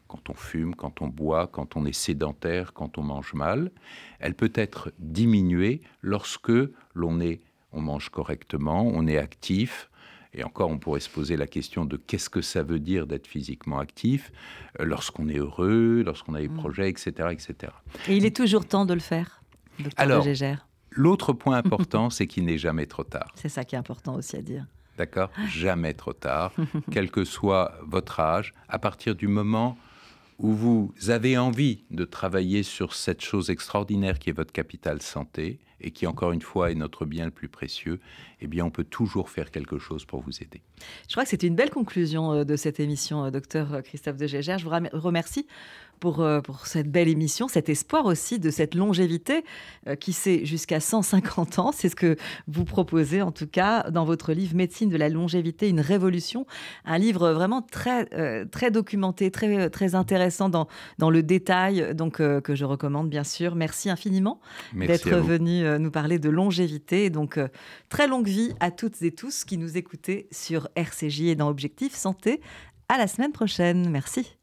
Quand 0.09 0.29
on 0.31 0.35
fume, 0.35 0.75
quand 0.75 1.03
on 1.03 1.09
boit, 1.09 1.47
quand 1.47 1.77
on 1.77 1.85
est 1.87 1.93
sédentaire, 1.93 2.73
quand 2.73 2.99
on 2.99 3.03
mange 3.03 3.35
mal. 3.35 3.71
Elle 4.21 4.35
peut 4.35 4.53
être 4.55 4.93
diminuée 4.99 5.83
lorsque 6.03 6.53
l'on 6.95 7.21
est, 7.21 7.41
on 7.73 7.81
mange 7.81 8.09
correctement, 8.11 8.87
on 8.87 9.07
est 9.07 9.19
actif. 9.19 9.91
Et 10.35 10.43
encore, 10.45 10.71
on 10.71 10.79
pourrait 10.79 11.01
se 11.01 11.09
poser 11.11 11.37
la 11.37 11.47
question 11.47 11.85
de 11.85 11.97
qu'est-ce 11.97 12.29
que 12.29 12.41
ça 12.43 12.63
veut 12.63 12.81
dire 12.81 13.07
d'être 13.07 13.27
physiquement 13.27 13.79
actif 13.79 14.33
euh, 14.81 14.85
lorsqu'on 14.85 15.29
est 15.29 15.39
heureux, 15.39 16.03
lorsqu'on 16.05 16.35
a 16.35 16.41
des 16.41 16.49
Mhm. 16.49 16.57
projets, 16.57 16.89
etc., 16.89 17.29
etc. 17.31 17.73
Et 18.09 18.17
il 18.17 18.25
est 18.27 18.35
toujours 18.37 18.67
temps 18.67 18.85
de 18.85 18.95
le 18.95 19.01
faire, 19.01 19.43
docteur 19.79 19.93
Alors-. 20.03 20.27
L'autre 20.91 21.33
point 21.33 21.57
important, 21.65 22.11
c'est 22.11 22.27
qu'il 22.27 22.45
n'est 22.45 22.59
jamais 22.59 22.87
trop 22.87 23.05
tard. 23.05 23.33
C'est 23.37 23.49
ça 23.49 23.65
qui 23.65 23.75
est 23.75 23.79
important 23.79 24.15
aussi 24.15 24.37
à 24.37 24.43
dire. 24.43 24.67
D'accord? 24.97 25.31
Jamais 25.49 25.93
trop 25.95 26.13
tard, 26.13 26.53
quel 26.93 27.11
que 27.11 27.25
soit 27.25 27.77
votre 27.85 28.21
âge, 28.21 28.55
à 28.69 28.79
partir 28.79 29.17
du 29.17 29.27
moment 29.27 29.77
où 30.39 30.53
vous 30.53 30.93
avez 31.09 31.37
envie 31.39 31.85
de 31.91 32.05
travailler 32.05 32.63
sur 32.63 32.95
cette 32.95 33.21
chose 33.21 33.51
extraordinaire 33.51 34.19
qui 34.21 34.31
est 34.31 34.33
votre 34.33 34.53
capital 34.53 35.01
santé 35.03 35.59
et 35.85 35.91
qui, 35.91 36.07
encore 36.07 36.33
une 36.33 36.41
fois, 36.41 36.71
est 36.71 36.75
notre 36.75 37.05
bien 37.05 37.27
le 37.27 37.31
plus 37.31 37.49
précieux, 37.49 38.01
eh 38.41 38.47
bien, 38.47 38.65
on 38.65 38.71
peut 38.71 38.85
toujours 38.85 39.29
faire 39.29 39.51
quelque 39.51 39.79
chose 39.79 40.07
pour 40.07 40.23
vous 40.23 40.43
aider. 40.43 40.63
Je 41.09 41.13
crois 41.13 41.25
que 41.25 41.29
c'était 41.29 41.47
une 41.47 41.55
belle 41.55 41.71
conclusion 41.71 42.33
euh, 42.33 42.45
de 42.45 42.57
cette 42.57 42.81
émission, 42.81 43.25
euh, 43.25 43.31
docteur 43.31 43.83
Christophe 43.83 44.17
de 44.17 44.27
Gégère. 44.27 44.59
Je 44.59 44.65
vous 44.65 45.01
remercie 45.01 45.47
pour, 46.01 46.21
euh, 46.21 46.41
pour 46.41 46.67
cette 46.67 46.91
belle 46.91 47.09
émission, 47.09 47.49
cet 47.49 47.69
espoir 47.69 48.07
aussi 48.07 48.39
de 48.39 48.51
cette 48.51 48.75
longévité 48.75 49.45
euh, 49.89 49.95
qui 49.95 50.13
c'est 50.13 50.45
jusqu'à 50.45 50.81
150 50.81 51.59
ans. 51.59 51.73
C'est 51.73 51.89
ce 51.89 51.97
que 51.97 52.17
vous 52.49 52.65
proposez 52.65 53.23
en 53.23 53.33
tout 53.33 53.47
cas 53.47 53.91
dans 53.91 54.05
votre 54.05 54.33
livre 54.33 54.55
Médecine 54.55 54.89
de 54.89 54.97
la 54.97 55.09
longévité, 55.09 55.69
une 55.69 55.81
révolution. 55.81 56.47
Un 56.85 56.99
livre 56.99 57.31
vraiment 57.31 57.63
très, 57.63 58.09
euh, 58.15 58.45
très 58.45 58.71
documenté, 58.71 59.31
très, 59.31 59.71
très 59.71 59.95
intéressant 59.95 60.49
dans, 60.49 60.69
dans 60.99 61.11
le 61.11 61.23
détail, 61.23 61.95
donc 61.95 62.15
que 62.17 62.55
je 62.55 62.65
recommande 62.65 63.09
bien 63.09 63.25
sûr. 63.25 63.55
Merci 63.55 63.91
infiniment 63.91 64.41
d'être 64.75 65.17
venu 65.17 65.65
nous 65.79 65.91
parler 65.91 66.19
de 66.19 66.29
longévité. 66.29 67.11
Donc, 67.11 67.39
très 67.89 68.07
longue 68.07 68.29
vie 68.29 68.53
à 68.61 68.71
toutes 68.71 69.03
et 69.03 69.13
tous 69.13 69.45
qui 69.45 69.59
nous 69.59 69.77
écoutez 69.77 70.29
sur 70.31 70.69
RCJ 70.77 71.23
et 71.23 71.35
dans 71.35 71.49
Objectif 71.49 71.95
Santé. 71.95 72.41
À 72.89 72.99
la 72.99 73.07
semaine 73.07 73.33
prochaine. 73.33 73.89
Merci. 73.91 74.37